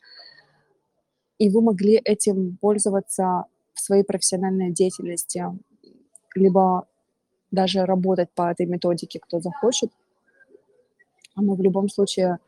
и 1.39 1.49
вы 1.49 1.61
могли 1.61 1.95
этим 1.95 2.57
пользоваться 2.57 3.45
в 3.73 3.79
своей 3.79 4.03
профессиональной 4.03 4.71
деятельности, 4.71 5.45
либо 6.35 6.85
даже 7.49 7.85
работать 7.85 8.29
по 8.35 8.51
этой 8.51 8.65
методике, 8.65 9.19
кто 9.19 9.39
захочет. 9.39 9.91
Оно 11.35 11.55
в 11.55 11.61
любом 11.61 11.89
случае 11.89 12.39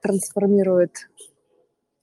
трансформирует 0.00 1.08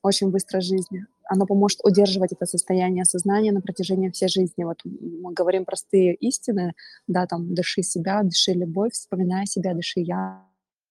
очень 0.04 0.30
быстро 0.30 0.62
жизнь. 0.62 1.06
Оно 1.26 1.46
поможет 1.46 1.80
удерживать 1.84 2.32
это 2.32 2.46
состояние 2.46 3.04
сознания 3.04 3.52
на 3.52 3.62
протяжении 3.62 4.10
всей 4.10 4.30
жизни. 4.30 4.64
Вот 4.64 4.80
мы 4.86 5.34
говорим 5.34 5.66
простые 5.66 6.16
истины, 6.16 6.74
да, 7.08 7.26
там, 7.28 7.54
дыши 7.54 7.82
себя, 7.82 8.24
дыши 8.24 8.54
любовь, 8.54 8.94
вспоминай 8.94 9.46
себя, 9.48 9.74
дыши 9.74 10.00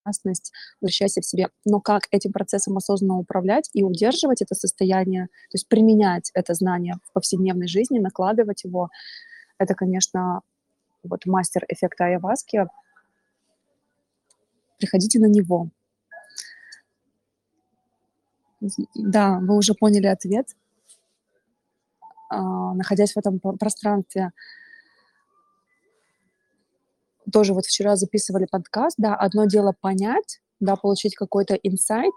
ясность, 0.08 0.52
возвращайся 0.80 1.20
в 1.20 1.26
себе. 1.26 1.48
Но 1.64 1.80
как 1.80 2.02
этим 2.10 2.32
процессом 2.32 2.76
осознанно 2.76 3.18
управлять 3.18 3.70
и 3.72 3.84
удерживать 3.84 4.42
это 4.42 4.54
состояние, 4.54 5.26
то 5.26 5.54
есть 5.54 5.68
применять 5.68 6.30
это 6.34 6.54
знание 6.54 6.94
в 7.04 7.12
повседневной 7.12 7.68
жизни, 7.68 7.98
накладывать 7.98 8.64
его, 8.64 8.88
это, 9.58 9.74
конечно, 9.74 10.40
вот 11.02 11.26
мастер 11.26 11.64
эффекта 11.68 12.06
Айаваски. 12.06 12.66
Приходите 14.78 15.18
на 15.18 15.26
него, 15.26 15.70
да, 18.94 19.38
вы 19.40 19.56
уже 19.56 19.74
поняли 19.74 20.06
ответ. 20.06 20.48
А, 22.30 22.74
находясь 22.74 23.12
в 23.12 23.16
этом 23.16 23.38
пространстве 23.38 24.32
тоже 27.32 27.54
вот 27.54 27.66
вчера 27.66 27.96
записывали 27.96 28.46
подкаст, 28.50 28.96
да, 28.98 29.14
одно 29.14 29.46
дело 29.46 29.74
понять, 29.80 30.40
да, 30.60 30.76
получить 30.76 31.14
какой-то 31.14 31.54
инсайт, 31.54 32.14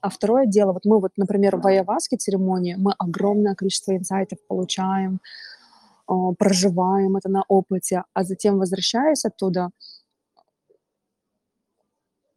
а 0.00 0.10
второе 0.10 0.46
дело, 0.46 0.72
вот 0.72 0.84
мы 0.84 1.00
вот, 1.00 1.12
например, 1.16 1.56
в 1.56 1.66
Айаваске 1.66 2.16
церемонии, 2.16 2.74
мы 2.76 2.92
огромное 2.98 3.54
количество 3.54 3.96
инсайтов 3.96 4.38
получаем, 4.48 5.20
а, 6.06 6.32
проживаем 6.32 7.16
это 7.16 7.28
на 7.28 7.44
опыте, 7.48 8.04
а 8.12 8.24
затем, 8.24 8.58
возвращаясь 8.58 9.24
оттуда, 9.24 9.70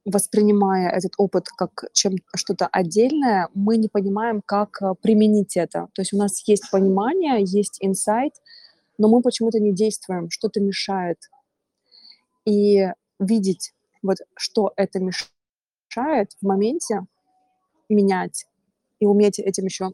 воспринимая 0.05 0.91
этот 0.91 1.13
опыт 1.17 1.47
как 1.57 1.85
чем 1.91 2.13
что-то 2.35 2.67
отдельное, 2.67 3.49
мы 3.55 3.77
не 3.77 3.89
понимаем, 3.89 4.41
как 4.45 4.79
э, 4.81 4.93
применить 5.01 5.57
это. 5.57 5.87
То 5.93 6.03
есть 6.03 6.13
у 6.13 6.17
нас 6.17 6.47
есть 6.47 6.69
понимание, 6.69 7.43
есть 7.43 7.79
инсайт, 7.81 8.33
но 8.99 9.09
мы 9.09 9.21
почему-то 9.21 9.59
не 9.59 9.73
действуем, 9.73 10.29
что-то 10.29 10.61
мешает. 10.61 11.17
И 12.45 12.87
видеть, 13.19 13.73
вот 14.01 14.17
что 14.35 14.73
это 14.75 14.99
мешает 14.99 16.31
в 16.41 16.45
моменте, 16.45 17.01
менять 17.89 18.45
и 18.99 19.05
уметь 19.05 19.39
этим 19.39 19.65
еще 19.65 19.91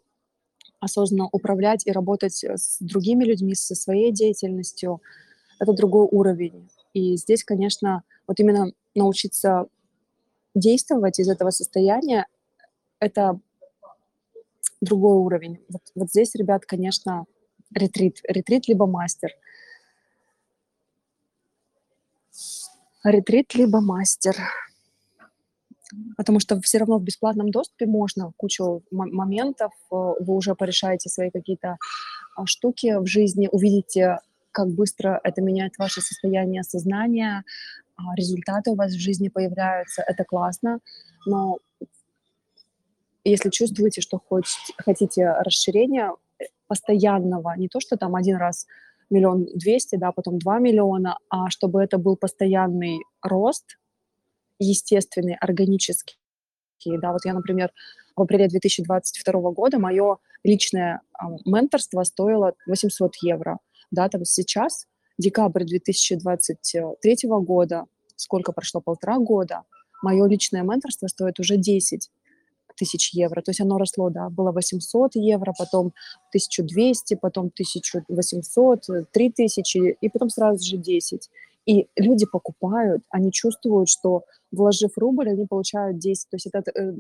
осознанно 0.79 1.29
управлять 1.31 1.85
и 1.85 1.91
работать 1.91 2.43
с 2.43 2.77
другими 2.79 3.23
людьми, 3.23 3.53
со 3.55 3.75
своей 3.75 4.11
деятельностью, 4.11 5.01
это 5.59 5.73
другой 5.73 6.07
уровень. 6.09 6.69
И 6.93 7.15
здесь, 7.17 7.43
конечно, 7.43 8.03
вот 8.27 8.39
именно 8.39 8.71
научиться 8.95 9.67
действовать 10.55 11.19
из 11.19 11.29
этого 11.29 11.51
состояния, 11.51 12.25
это 12.99 13.39
другой 14.81 15.17
уровень. 15.17 15.59
Вот, 15.69 15.81
вот 15.95 16.09
здесь, 16.09 16.35
ребят, 16.35 16.65
конечно, 16.65 17.25
ретрит. 17.73 18.19
Ретрит 18.27 18.67
либо 18.67 18.87
мастер. 18.87 19.31
Ретрит 23.03 23.55
либо 23.55 23.81
мастер. 23.81 24.35
Потому 26.17 26.39
что 26.39 26.59
все 26.61 26.77
равно 26.77 26.99
в 26.99 27.03
бесплатном 27.03 27.49
доступе 27.51 27.85
можно 27.85 28.31
кучу 28.37 28.81
моментов, 28.91 29.73
э, 29.91 29.95
вы 29.95 30.35
уже 30.35 30.55
порешаете 30.55 31.09
свои 31.09 31.31
какие-то 31.31 31.77
а, 32.35 32.45
штуки 32.45 32.97
в 32.97 33.07
жизни, 33.07 33.49
увидите, 33.51 34.19
как 34.51 34.69
быстро 34.69 35.19
это 35.23 35.41
меняет 35.41 35.77
ваше 35.77 36.01
состояние 36.01 36.63
сознания, 36.63 37.43
а, 37.97 38.15
результаты 38.15 38.71
у 38.71 38.75
вас 38.75 38.93
в 38.93 38.99
жизни 38.99 39.27
появляются, 39.27 40.01
это 40.01 40.23
классно, 40.23 40.79
но 41.25 41.57
если 43.23 43.49
чувствуете, 43.49 44.01
что 44.01 44.19
хотите, 44.29 44.73
хотите 44.77 45.31
расширения 45.31 46.15
э, 46.39 46.45
постоянного, 46.67 47.53
не 47.57 47.67
то, 47.67 47.79
что 47.79 47.97
там 47.97 48.15
один 48.15 48.37
раз 48.37 48.65
миллион 49.11 49.45
двести, 49.53 49.97
да, 49.97 50.11
потом 50.11 50.39
два 50.39 50.59
миллиона, 50.59 51.17
а 51.29 51.49
чтобы 51.49 51.83
это 51.83 51.97
был 51.97 52.15
постоянный 52.15 52.99
рост, 53.21 53.77
естественный, 54.59 55.35
органический. 55.35 56.17
Да, 56.85 57.11
вот 57.11 57.25
я, 57.25 57.33
например, 57.33 57.71
в 58.15 58.21
апреле 58.21 58.47
2022 58.47 59.51
года 59.51 59.77
мое 59.77 60.17
личное 60.43 61.01
э, 61.13 61.25
менторство 61.45 62.03
стоило 62.03 62.53
800 62.65 63.15
евро. 63.21 63.59
Да, 63.91 64.09
там 64.09 64.25
сейчас 64.25 64.87
декабрь 65.17 65.63
2023 65.63 67.17
года, 67.23 67.85
сколько 68.15 68.51
прошло, 68.51 68.81
полтора 68.81 69.19
года, 69.19 69.63
мое 70.01 70.25
личное 70.27 70.63
менторство 70.63 71.07
стоит 71.07 71.39
уже 71.39 71.57
10 71.57 72.09
тысяч 72.75 73.13
евро. 73.13 73.41
То 73.41 73.51
есть 73.51 73.61
оно 73.61 73.77
росло, 73.77 74.09
да, 74.09 74.29
было 74.29 74.51
800 74.51 75.15
евро, 75.15 75.53
потом 75.57 75.93
1200, 76.29 77.15
потом 77.15 77.47
1800, 77.47 79.11
3000, 79.11 79.97
и 80.01 80.09
потом 80.09 80.29
сразу 80.29 80.63
же 80.63 80.77
10. 80.77 81.29
И 81.65 81.87
люди 81.95 82.25
покупают, 82.25 83.03
они 83.09 83.31
чувствуют, 83.31 83.89
что 83.89 84.23
вложив 84.51 84.97
рубль, 84.97 85.29
они 85.29 85.45
получают 85.45 85.99
10. 85.99 86.29
То 86.29 86.35
есть 86.35 86.47
это 86.47 86.71
э, 86.71 86.93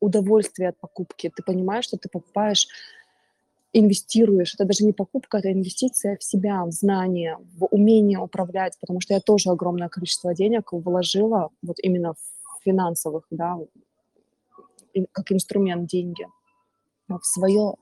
удовольствие 0.00 0.70
от 0.70 0.78
покупки. 0.78 1.32
Ты 1.34 1.42
понимаешь, 1.42 1.84
что 1.84 1.96
ты 1.96 2.08
покупаешь 2.08 2.66
инвестируешь. 3.78 4.54
Это 4.54 4.64
даже 4.64 4.84
не 4.84 4.92
покупка, 4.92 5.38
это 5.38 5.52
инвестиция 5.52 6.16
в 6.16 6.24
себя, 6.24 6.64
в 6.64 6.70
знания, 6.70 7.38
в 7.58 7.66
умение 7.66 8.18
управлять, 8.18 8.78
потому 8.80 9.00
что 9.00 9.14
я 9.14 9.20
тоже 9.20 9.50
огромное 9.50 9.88
количество 9.88 10.34
денег 10.34 10.72
вложила 10.72 11.50
вот 11.62 11.76
именно 11.82 12.14
в 12.14 12.64
финансовых, 12.64 13.26
да, 13.30 13.58
как 15.12 15.32
инструмент 15.32 15.88
деньги, 15.88 16.26
в 17.08 17.20
свое 17.22 17.74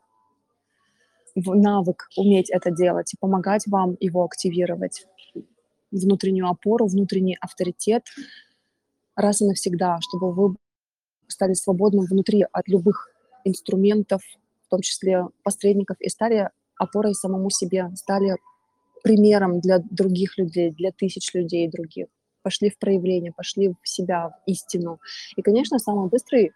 в 1.35 1.55
навык 1.55 2.09
уметь 2.17 2.51
это 2.51 2.71
делать 2.71 3.13
и 3.13 3.17
помогать 3.19 3.67
вам 3.67 3.97
его 3.99 4.25
активировать, 4.25 5.07
внутреннюю 5.91 6.49
опору, 6.49 6.87
внутренний 6.87 7.37
авторитет 7.41 8.05
раз 9.17 9.41
и 9.41 9.47
навсегда, 9.47 9.99
чтобы 10.01 10.33
вы 10.33 10.57
стали 11.29 11.55
свободным 11.55 12.05
внутри 12.05 12.45
от 12.53 12.69
любых 12.69 13.11
инструментов, 13.45 14.23
в 14.67 14.69
том 14.69 14.81
числе 14.81 15.27
посредников, 15.43 15.97
и 16.01 16.09
стали 16.09 16.51
опорой 16.77 17.15
самому 17.15 17.51
себе, 17.51 17.91
стали 17.95 18.37
примером 19.03 19.61
для 19.61 19.79
других 19.79 20.39
людей, 20.39 20.71
для 20.71 20.91
тысяч 20.91 21.33
людей 21.35 21.69
других. 21.69 22.07
Пошли 22.45 22.69
в 22.69 22.79
проявление, 22.79 23.33
пошли 23.33 23.75
в 23.83 23.89
себя, 23.89 24.29
в 24.29 24.51
истину. 24.51 25.01
И, 25.35 25.43
конечно, 25.43 25.79
самый 25.79 26.11
быстрый 26.11 26.53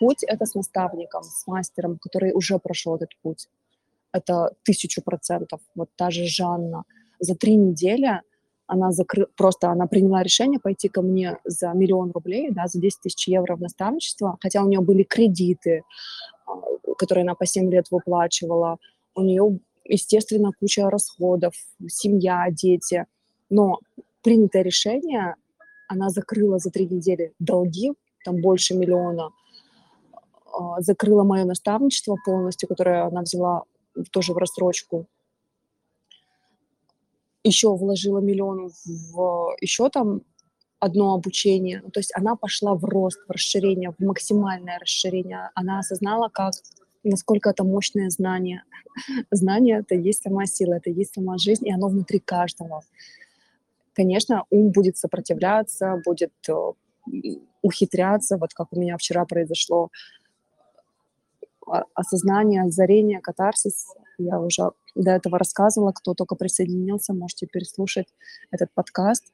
путь— 0.00 0.24
это 0.26 0.44
с 0.46 0.54
наставником, 0.54 1.22
с 1.22 1.46
мастером, 1.46 1.96
который 1.98 2.32
уже 2.32 2.58
прошел 2.58 2.96
этот 2.96 3.10
путь. 3.22 3.48
Это 4.12 4.50
тысячу 4.64 5.00
процентов. 5.00 5.60
Вот 5.76 5.90
та 5.96 6.10
же 6.10 6.26
Жанна. 6.26 6.82
За 7.20 7.36
три 7.36 7.54
недели 7.54 8.20
она 8.66 8.90
закры... 8.90 9.26
просто 9.36 9.70
она 9.70 9.86
приняла 9.86 10.22
решение 10.22 10.58
пойти 10.60 10.88
ко 10.88 11.02
мне 11.02 11.38
за 11.44 11.72
миллион 11.72 12.10
рублей, 12.10 12.50
да, 12.50 12.66
за 12.66 12.80
10 12.80 13.00
тысяч 13.00 13.28
евро 13.28 13.56
в 13.56 13.60
наставничество, 13.60 14.36
хотя 14.40 14.62
у 14.62 14.68
нее 14.68 14.80
были 14.80 15.04
кредиты, 15.04 15.84
а, 16.46 16.94
которые 16.98 17.22
она 17.22 17.34
по 17.34 17.46
7 17.46 17.70
лет 17.70 17.86
выплачивала. 17.90 18.78
У 19.14 19.22
нее, 19.22 19.60
естественно, 19.84 20.50
куча 20.60 20.90
расходов, 20.90 21.54
семья, 21.88 22.46
дети. 22.50 23.06
Но 23.50 23.78
принятое 24.22 24.62
решение 24.62 25.34
она 25.88 26.10
закрыла 26.10 26.58
за 26.58 26.70
3 26.70 26.86
недели 26.86 27.32
долги, 27.38 27.92
там 28.24 28.40
больше 28.40 28.74
миллиона, 28.74 29.30
а, 30.52 30.80
закрыла 30.80 31.24
мое 31.24 31.44
наставничество 31.44 32.16
полностью, 32.24 32.68
которое 32.68 33.06
она 33.06 33.22
взяла 33.22 33.62
тоже 34.10 34.32
в 34.32 34.36
рассрочку. 34.36 35.06
Еще 37.44 37.74
вложила 37.74 38.18
миллион 38.18 38.70
в 38.84 39.56
еще 39.60 39.88
там 39.88 40.22
одно 40.80 41.14
обучение. 41.14 41.80
Ну, 41.82 41.90
то 41.90 42.00
есть 42.00 42.12
она 42.14 42.36
пошла 42.36 42.74
в 42.74 42.84
рост, 42.84 43.18
в 43.26 43.30
расширение, 43.30 43.92
в 43.98 44.04
максимальное 44.04 44.78
расширение. 44.78 45.50
Она 45.54 45.78
осознала, 45.78 46.28
как 46.28 46.54
насколько 47.02 47.50
это 47.50 47.64
мощное 47.64 48.10
знание. 48.10 48.62
Знание— 49.30 49.78
это 49.80 49.94
есть 49.94 50.22
сама 50.22 50.46
сила, 50.46 50.74
это 50.74 50.90
есть 50.90 51.14
сама 51.14 51.38
жизнь, 51.38 51.66
и 51.66 51.72
оно 51.72 51.88
внутри 51.88 52.18
каждого. 52.18 52.82
Конечно, 53.98 54.44
ум 54.50 54.70
будет 54.70 54.96
сопротивляться, 54.96 56.00
будет 56.06 56.32
э, 56.48 56.52
ухитряться, 57.62 58.36
вот 58.36 58.54
как 58.54 58.72
у 58.72 58.78
меня 58.78 58.96
вчера 58.96 59.24
произошло 59.24 59.90
осознание, 61.94 62.62
озарение, 62.62 63.20
катарсис. 63.20 63.88
Я 64.16 64.38
уже 64.38 64.70
до 64.94 65.10
этого 65.10 65.36
рассказывала, 65.36 65.90
кто 65.90 66.14
только 66.14 66.36
присоединился, 66.36 67.12
можете 67.12 67.48
переслушать 67.48 68.06
этот 68.52 68.70
подкаст. 68.72 69.32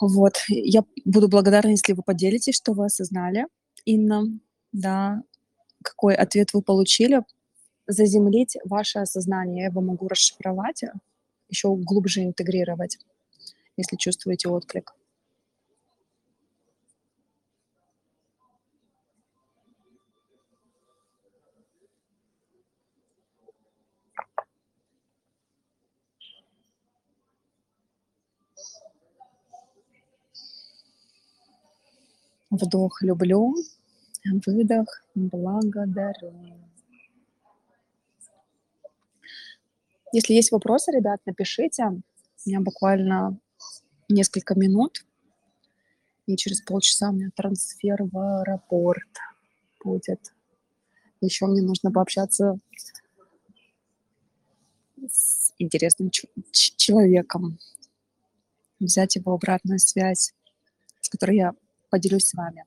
Вот, 0.00 0.32
я 0.48 0.82
буду 1.04 1.28
благодарна, 1.28 1.70
если 1.70 1.92
вы 1.92 2.02
поделитесь, 2.02 2.56
что 2.56 2.72
вы 2.72 2.86
осознали, 2.86 3.46
Инна, 3.84 4.24
да, 4.72 5.22
какой 5.84 6.16
ответ 6.16 6.52
вы 6.54 6.60
получили. 6.60 7.22
Заземлить 7.86 8.56
ваше 8.64 8.98
осознание, 8.98 9.62
я 9.62 9.68
его 9.70 9.80
могу 9.80 10.08
расшифровать, 10.08 10.82
еще 11.48 11.74
глубже 11.74 12.24
интегрировать, 12.24 12.98
если 13.76 13.96
чувствуете 13.96 14.48
отклик. 14.48 14.94
Вдох 32.50 33.02
люблю, 33.02 33.54
выдох 34.46 35.02
благодарю. 35.14 36.32
Если 40.12 40.32
есть 40.32 40.52
вопросы, 40.52 40.90
ребят, 40.90 41.20
напишите. 41.26 41.84
У 41.86 42.00
меня 42.48 42.60
буквально 42.60 43.38
несколько 44.08 44.54
минут, 44.54 45.04
и 46.26 46.36
через 46.36 46.62
полчаса 46.62 47.10
у 47.10 47.12
меня 47.12 47.30
трансфер 47.34 48.04
в 48.04 48.16
аэропорт 48.16 49.08
будет. 49.84 50.32
Еще 51.20 51.46
мне 51.46 51.62
нужно 51.62 51.90
пообщаться 51.90 52.58
с 55.10 55.52
интересным 55.58 56.10
человеком, 56.52 57.58
взять 58.80 59.16
его 59.16 59.34
обратную 59.34 59.78
связь, 59.78 60.32
с 61.00 61.08
которой 61.08 61.36
я 61.36 61.52
поделюсь 61.90 62.28
с 62.28 62.34
вами. 62.34 62.64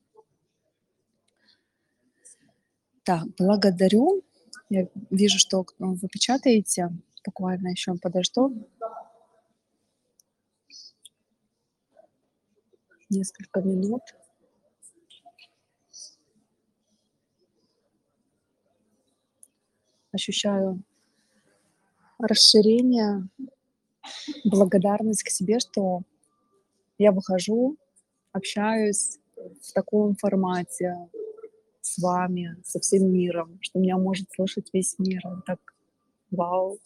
Так, 3.03 3.25
благодарю. 3.37 4.23
Я 4.69 4.87
вижу, 5.09 5.39
что 5.39 5.65
вы 5.79 6.07
печатаете. 6.07 6.89
Буквально 7.25 7.69
еще 7.69 7.95
подожду. 8.01 8.67
Несколько 13.09 13.61
минут. 13.61 14.01
Ощущаю 20.13 20.83
расширение, 22.19 23.27
благодарность 24.43 25.23
к 25.23 25.29
себе, 25.29 25.59
что 25.59 26.01
я 26.97 27.11
выхожу 27.11 27.77
общаюсь 28.31 29.19
в 29.35 29.73
таком 29.73 30.15
формате 30.15 31.09
с 31.81 31.97
вами, 31.97 32.57
со 32.63 32.79
всем 32.79 33.11
миром, 33.11 33.57
что 33.61 33.79
меня 33.79 33.97
может 33.97 34.31
слышать 34.31 34.69
весь 34.71 34.97
мир. 34.99 35.21
Так, 35.45 35.59
вау. 36.31 36.79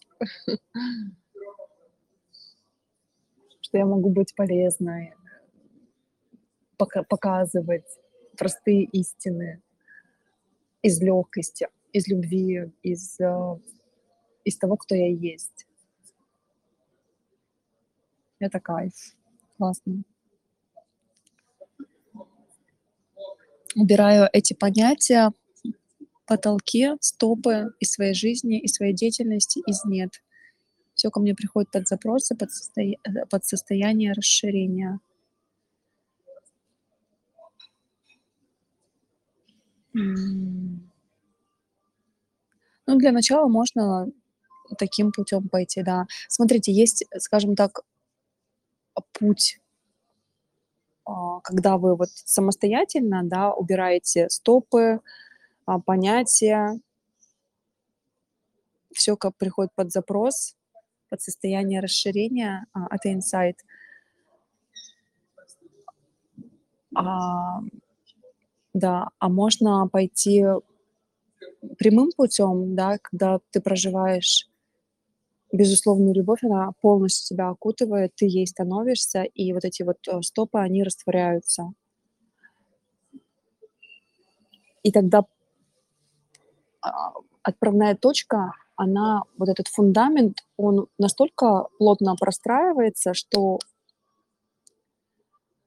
Что 3.60 3.78
я 3.78 3.86
могу 3.86 4.10
быть 4.10 4.34
полезной, 4.34 5.14
показывать 6.76 7.86
простые 8.36 8.84
истины 8.84 9.62
из 10.82 11.00
легкости, 11.00 11.68
из 11.92 12.06
любви, 12.06 12.70
из, 12.82 13.18
э, 13.18 13.58
из 14.44 14.58
того, 14.58 14.76
кто 14.76 14.94
я 14.94 15.08
есть. 15.08 15.66
Это 18.38 18.60
кайф. 18.60 18.92
Классно. 19.56 20.04
убираю 23.76 24.28
эти 24.32 24.54
понятия, 24.54 25.30
потолки, 26.26 26.90
стопы 27.00 27.72
из 27.80 27.92
своей 27.92 28.14
жизни, 28.14 28.60
из 28.60 28.74
своей 28.74 28.92
деятельности, 28.92 29.62
из 29.66 29.84
нет. 29.84 30.10
Все 30.94 31.10
ко 31.10 31.20
мне 31.20 31.34
приходит 31.34 31.70
под 31.70 31.86
запросы, 31.88 32.34
под, 32.34 32.50
состоя... 32.52 32.96
под 33.30 33.44
состояние 33.44 34.12
расширения. 34.12 35.00
Ну, 39.92 40.80
для 42.86 43.12
начала 43.12 43.48
можно 43.48 44.08
таким 44.78 45.12
путем 45.12 45.48
пойти, 45.48 45.82
да. 45.82 46.06
Смотрите, 46.28 46.72
есть, 46.72 47.04
скажем 47.18 47.54
так, 47.56 47.80
путь 49.12 49.60
а, 51.06 51.40
когда 51.40 51.78
вы 51.78 51.94
вот 51.96 52.08
самостоятельно, 52.10 53.22
да, 53.22 53.52
убираете 53.52 54.28
стопы, 54.28 55.00
а, 55.66 55.80
понятия, 55.80 56.80
все 58.92 59.16
как 59.16 59.36
приходит 59.36 59.72
под 59.74 59.92
запрос, 59.92 60.56
под 61.10 61.20
состояние 61.20 61.80
расширения, 61.80 62.66
а, 62.72 62.86
это 62.94 63.12
инсайт. 63.12 63.58
А, 66.94 67.60
да, 68.72 69.08
а 69.18 69.28
можно 69.28 69.88
пойти 69.88 70.44
прямым 71.78 72.10
путем, 72.16 72.74
да, 72.74 72.98
когда 73.02 73.40
ты 73.50 73.60
проживаешь 73.60 74.48
безусловную 75.52 76.14
любовь, 76.14 76.42
она 76.42 76.72
полностью 76.80 77.36
тебя 77.36 77.48
окутывает, 77.48 78.14
ты 78.14 78.26
ей 78.26 78.46
становишься, 78.46 79.22
и 79.22 79.52
вот 79.52 79.64
эти 79.64 79.82
вот 79.82 79.98
э, 80.08 80.22
стопы, 80.22 80.58
они 80.58 80.82
растворяются. 80.82 81.72
И 84.82 84.92
тогда 84.92 85.24
отправная 87.42 87.94
точка, 87.94 88.52
она, 88.76 89.22
вот 89.38 89.48
этот 89.48 89.68
фундамент, 89.68 90.44
он 90.56 90.86
настолько 90.98 91.68
плотно 91.78 92.14
простраивается, 92.16 93.14
что 93.14 93.58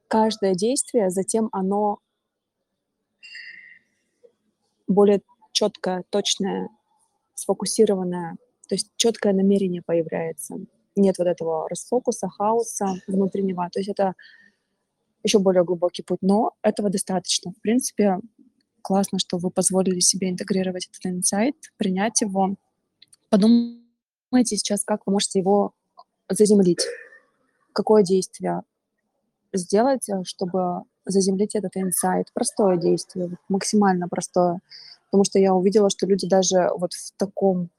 каждое 0.07 0.53
действие, 0.53 1.09
затем 1.09 1.49
оно 1.51 1.99
более 4.87 5.21
четкое, 5.51 6.03
точное, 6.09 6.69
сфокусированное, 7.33 8.37
то 8.67 8.75
есть 8.75 8.91
четкое 8.97 9.33
намерение 9.33 9.81
появляется. 9.81 10.55
Нет 10.95 11.17
вот 11.17 11.27
этого 11.27 11.69
расфокуса, 11.69 12.27
хаоса 12.27 12.95
внутреннего. 13.07 13.67
То 13.71 13.79
есть 13.79 13.89
это 13.89 14.15
еще 15.23 15.39
более 15.39 15.63
глубокий 15.63 16.03
путь, 16.03 16.19
но 16.21 16.51
этого 16.61 16.89
достаточно. 16.89 17.51
В 17.51 17.61
принципе, 17.61 18.19
классно, 18.89 19.19
что 19.19 19.37
вы 19.37 19.51
позволили 19.51 19.99
себе 19.99 20.31
интегрировать 20.31 20.89
этот 20.89 21.05
инсайт, 21.05 21.53
принять 21.77 22.21
его. 22.21 22.55
Подумайте 23.29 24.57
сейчас, 24.57 24.83
как 24.83 25.05
вы 25.05 25.13
можете 25.13 25.37
его 25.37 25.73
заземлить. 26.27 26.87
Какое 27.71 28.01
действие 28.01 28.63
сделать, 29.53 30.09
чтобы 30.23 30.85
заземлить 31.05 31.53
этот 31.53 31.77
инсайт? 31.77 32.31
Простое 32.33 32.77
действие, 32.77 33.37
максимально 33.47 34.07
простое. 34.07 34.59
Потому 35.05 35.23
что 35.23 35.37
я 35.37 35.53
увидела, 35.53 35.91
что 35.91 36.07
люди 36.07 36.27
даже 36.27 36.69
вот 36.75 36.93
в 36.93 37.11
таком 37.15 37.69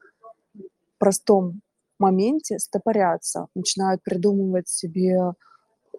простом 0.98 1.60
моменте 1.98 2.60
стопорятся, 2.60 3.48
начинают 3.56 4.00
придумывать 4.04 4.68
себе 4.68 5.32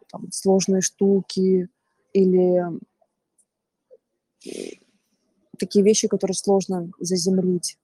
там, 0.09 0.31
сложные 0.31 0.79
штуки 0.79 1.67
или 2.13 2.63
такие 5.61 5.85
вещи, 5.85 6.09
которые 6.09 6.35
сложно 6.35 6.91
заземлить, 6.99 7.77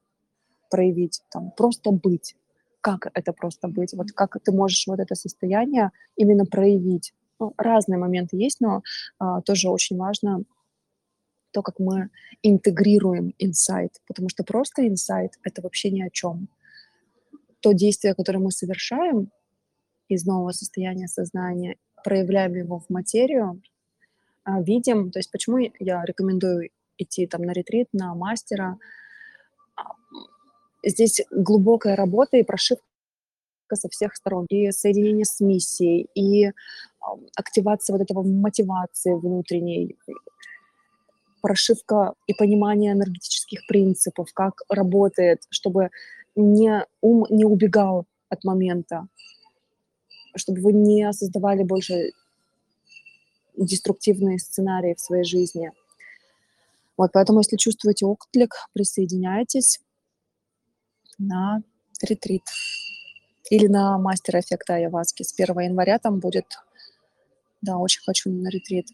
проявить, 0.69 1.21
там, 1.29 1.51
просто 1.51 1.91
быть. 1.91 2.35
как 2.81 3.07
это 3.13 3.33
просто 3.33 3.67
быть, 3.67 3.93
вот 3.93 4.11
как 4.11 4.37
ты 4.43 4.51
можешь 4.51 4.87
вот 4.87 4.99
это 4.99 5.15
состояние 5.15 5.91
именно 6.15 6.45
проявить. 6.45 7.13
Ну, 7.39 7.53
разные 7.57 7.97
моменты 7.97 8.37
есть, 8.37 8.61
но 8.61 8.81
а, 9.19 9.41
тоже 9.41 9.69
очень 9.69 9.97
важно 9.97 10.43
то, 11.51 11.61
как 11.61 11.79
мы 11.79 12.09
интегрируем 12.43 13.33
инсайт, 13.39 14.01
потому 14.07 14.29
что 14.29 14.43
просто 14.43 14.87
инсайт— 14.87 15.31
это 15.43 15.61
вообще 15.61 15.91
ни 15.91 16.01
о 16.01 16.09
чем. 16.09 16.47
То 17.59 17.73
действие, 17.73 18.15
которое 18.15 18.39
мы 18.39 18.51
совершаем 18.51 19.31
из 20.07 20.25
нового 20.25 20.51
состояния 20.51 21.07
сознания, 21.07 21.75
проявляем 22.03 22.55
его 22.55 22.79
в 22.79 22.89
материю, 22.89 23.61
а, 24.43 24.61
видим, 24.61 25.11
то 25.11 25.19
есть 25.19 25.31
почему 25.31 25.57
я 25.79 26.05
рекомендую 26.05 26.69
идти 26.97 27.27
там 27.27 27.41
на 27.41 27.51
ретрит, 27.51 27.87
на 27.93 28.13
мастера. 28.15 28.77
А, 29.75 29.83
здесь 30.83 31.21
глубокая 31.31 31.95
работа 31.95 32.37
и 32.37 32.43
прошивка 32.43 32.83
со 33.73 33.89
всех 33.89 34.15
сторон, 34.15 34.45
и 34.49 34.71
соединение 34.71 35.25
с 35.25 35.39
миссией, 35.39 36.07
и 36.15 36.51
активация 37.35 37.93
вот 37.93 38.01
этого 38.01 38.23
мотивации 38.23 39.13
внутренней, 39.13 39.97
прошивка 41.41 42.13
и 42.27 42.33
понимание 42.33 42.93
энергетических 42.93 43.65
принципов, 43.67 44.33
как 44.33 44.61
работает, 44.69 45.43
чтобы 45.49 45.89
не, 46.35 46.85
ум 47.01 47.25
не 47.29 47.45
убегал 47.45 48.05
от 48.29 48.43
момента, 48.43 49.07
чтобы 50.35 50.61
вы 50.61 50.73
не 50.73 51.11
создавали 51.13 51.63
больше 51.63 52.11
деструктивные 53.55 54.39
сценарии 54.39 54.93
в 54.93 54.99
своей 54.99 55.23
жизни. 55.23 55.71
Вот, 56.97 57.11
поэтому, 57.13 57.39
если 57.39 57.57
чувствуете 57.57 58.05
отклик, 58.05 58.55
присоединяйтесь 58.73 59.79
на 61.19 61.61
ретрит 62.01 62.43
или 63.49 63.67
на 63.67 63.97
мастер 63.97 64.39
эффекта 64.39 64.75
Айаваски. 64.75 65.23
С 65.23 65.33
1 65.39 65.59
января 65.59 65.99
там 65.99 66.19
будет, 66.19 66.45
да, 67.61 67.77
очень 67.77 68.01
хочу 68.03 68.29
на 68.29 68.49
ретрит. 68.49 68.87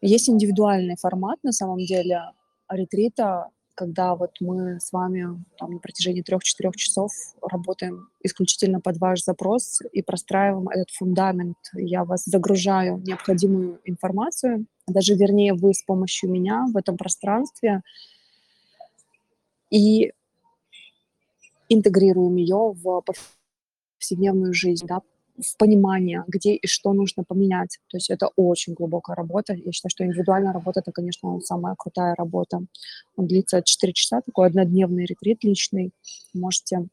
Есть 0.00 0.28
индивидуальный 0.28 0.96
формат, 0.96 1.38
на 1.42 1.52
самом 1.52 1.78
деле, 1.78 2.32
ретрита, 2.68 3.48
когда 3.74 4.14
вот 4.14 4.32
мы 4.40 4.78
с 4.80 4.92
вами 4.92 5.44
там, 5.58 5.72
на 5.72 5.78
протяжении 5.78 6.22
трех-четырех 6.22 6.76
часов 6.76 7.10
работаем 7.42 8.08
исключительно 8.22 8.80
под 8.80 8.98
ваш 8.98 9.24
запрос 9.24 9.80
и 9.92 10.02
простраиваем 10.02 10.68
этот 10.68 10.90
фундамент. 10.90 11.56
Я 11.72 12.04
вас 12.04 12.24
загружаю 12.24 12.98
необходимую 12.98 13.80
информацию, 13.84 14.66
даже 14.86 15.14
вернее 15.14 15.54
вы 15.54 15.74
с 15.74 15.82
помощью 15.82 16.30
меня 16.30 16.66
в 16.72 16.76
этом 16.76 16.96
пространстве 16.96 17.82
и 19.70 20.12
интегрируем 21.68 22.36
ее 22.36 22.74
в 22.74 23.02
повседневную 23.98 24.52
жизнь, 24.52 24.86
да, 24.86 25.00
в 25.36 25.56
понимание, 25.56 26.22
где 26.28 26.54
и 26.54 26.66
что 26.66 26.92
нужно 26.92 27.24
поменять. 27.24 27.78
То 27.88 27.96
есть 27.96 28.10
это 28.10 28.28
очень 28.36 28.74
глубокая 28.74 29.16
работа. 29.16 29.54
Я 29.54 29.72
считаю, 29.72 29.90
что 29.90 30.04
индивидуальная 30.04 30.52
работа— 30.52 30.80
это, 30.80 30.92
конечно, 30.92 31.40
самая 31.40 31.74
крутая 31.76 32.14
работа. 32.14 32.60
Он 33.16 33.26
длится 33.26 33.62
4 33.62 33.92
часа, 33.92 34.20
такой 34.20 34.46
однодневный 34.46 35.06
ретрит 35.06 35.42
личный. 35.42 35.92
Можете 36.34 36.86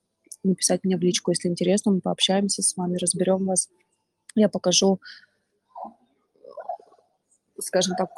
написать 0.44 0.84
мне 0.84 0.98
в 0.98 1.02
личку, 1.02 1.32
если 1.32 1.50
интересно, 1.50 1.92
мы 1.92 2.02
пообщаемся 2.02 2.64
с 2.64 2.76
вами, 2.76 2.98
разберем 2.98 3.46
вас. 3.46 3.70
Я 4.34 4.50
покажу, 4.50 5.00
скажем 7.62 7.96
так, 7.96 8.10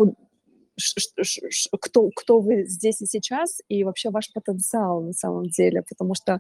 кто, 1.79 2.09
кто 2.15 2.39
вы 2.39 2.65
здесь 2.65 3.01
и 3.01 3.05
сейчас, 3.05 3.61
и 3.69 3.83
вообще 3.83 4.09
ваш 4.09 4.31
потенциал 4.33 5.01
на 5.01 5.13
самом 5.13 5.49
деле, 5.49 5.83
потому 5.87 6.15
что 6.15 6.39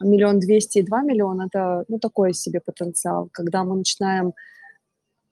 миллион 0.00 0.38
двести 0.38 0.78
и 0.78 0.82
два 0.82 1.02
миллиона— 1.02 1.46
это, 1.52 1.84
ну, 1.88 1.98
такой 1.98 2.32
себе 2.32 2.60
потенциал. 2.60 3.28
Когда 3.32 3.64
мы 3.64 3.76
начинаем 3.76 4.34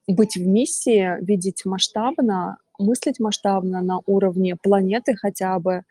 быть 0.08 0.36
в 0.36 0.46
миссии, 0.46 1.24
видеть 1.24 1.64
масштабно, 1.64 2.56
мыслить 2.78 3.20
масштабно 3.20 3.82
на 3.82 4.00
уровне 4.06 4.56
планеты 4.56 5.14
хотя 5.14 5.58
бы, 5.60 5.84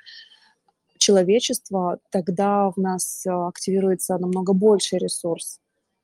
человечества, 0.99 1.99
тогда 2.11 2.69
в 2.69 2.77
нас 2.77 3.25
э, 3.25 3.31
активируется 3.31 4.17
намного 4.17 4.53
больший 4.53 4.99
ресурс, 4.99 5.59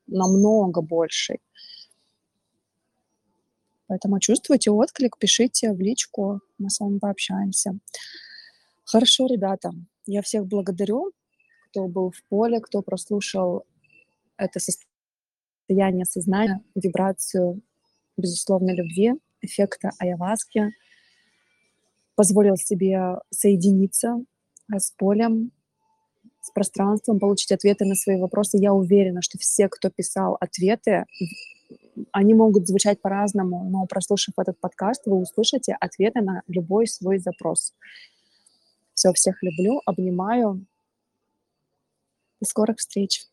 намного 0.07 0.81
больший. 0.81 1.41
Поэтому 3.87 4.19
чувствуйте 4.19 4.71
отклик, 4.71 5.17
пишите 5.17 5.71
в 5.73 5.79
личку, 5.79 6.41
мы 6.57 6.69
с 6.69 6.79
вами 6.79 6.97
пообщаемся. 6.97 7.77
Хорошо, 8.83 9.27
ребята, 9.27 9.71
я 10.05 10.21
всех 10.21 10.47
благодарю, 10.47 11.11
кто 11.69 11.87
был 11.87 12.11
в 12.11 12.23
поле, 12.29 12.59
кто 12.59 12.81
прослушал 12.81 13.65
это 14.37 14.59
состояние 14.59 16.05
сознания, 16.05 16.61
вибрацию 16.75 17.61
безусловной 18.17 18.75
любви, 18.75 19.13
эффекта 19.41 19.91
айаваски, 19.99 20.71
позволил 22.15 22.55
себе 22.55 23.19
соединиться 23.29 24.17
с 24.71 24.91
полем, 24.91 25.51
с 26.41 26.51
пространством, 26.51 27.19
получить 27.19 27.51
ответы 27.51 27.85
на 27.85 27.95
свои 27.95 28.17
вопросы. 28.17 28.57
Я 28.57 28.73
уверена, 28.73 29.21
что 29.21 29.37
все, 29.37 29.67
кто 29.67 29.89
писал 29.89 30.37
ответы, 30.39 31.05
они 32.11 32.33
могут 32.33 32.67
звучать 32.67 33.01
по-разному, 33.01 33.63
но 33.69 33.85
прослушав 33.85 34.33
этот 34.37 34.59
подкаст, 34.59 35.05
вы 35.05 35.17
услышите 35.17 35.75
ответы 35.79 36.21
на 36.21 36.41
любой 36.47 36.87
свой 36.87 37.19
запрос. 37.19 37.73
Все, 38.93 39.11
всех 39.13 39.41
люблю, 39.43 39.81
обнимаю. 39.85 40.65
До 42.39 42.47
скорых 42.47 42.77
встреч. 42.77 43.25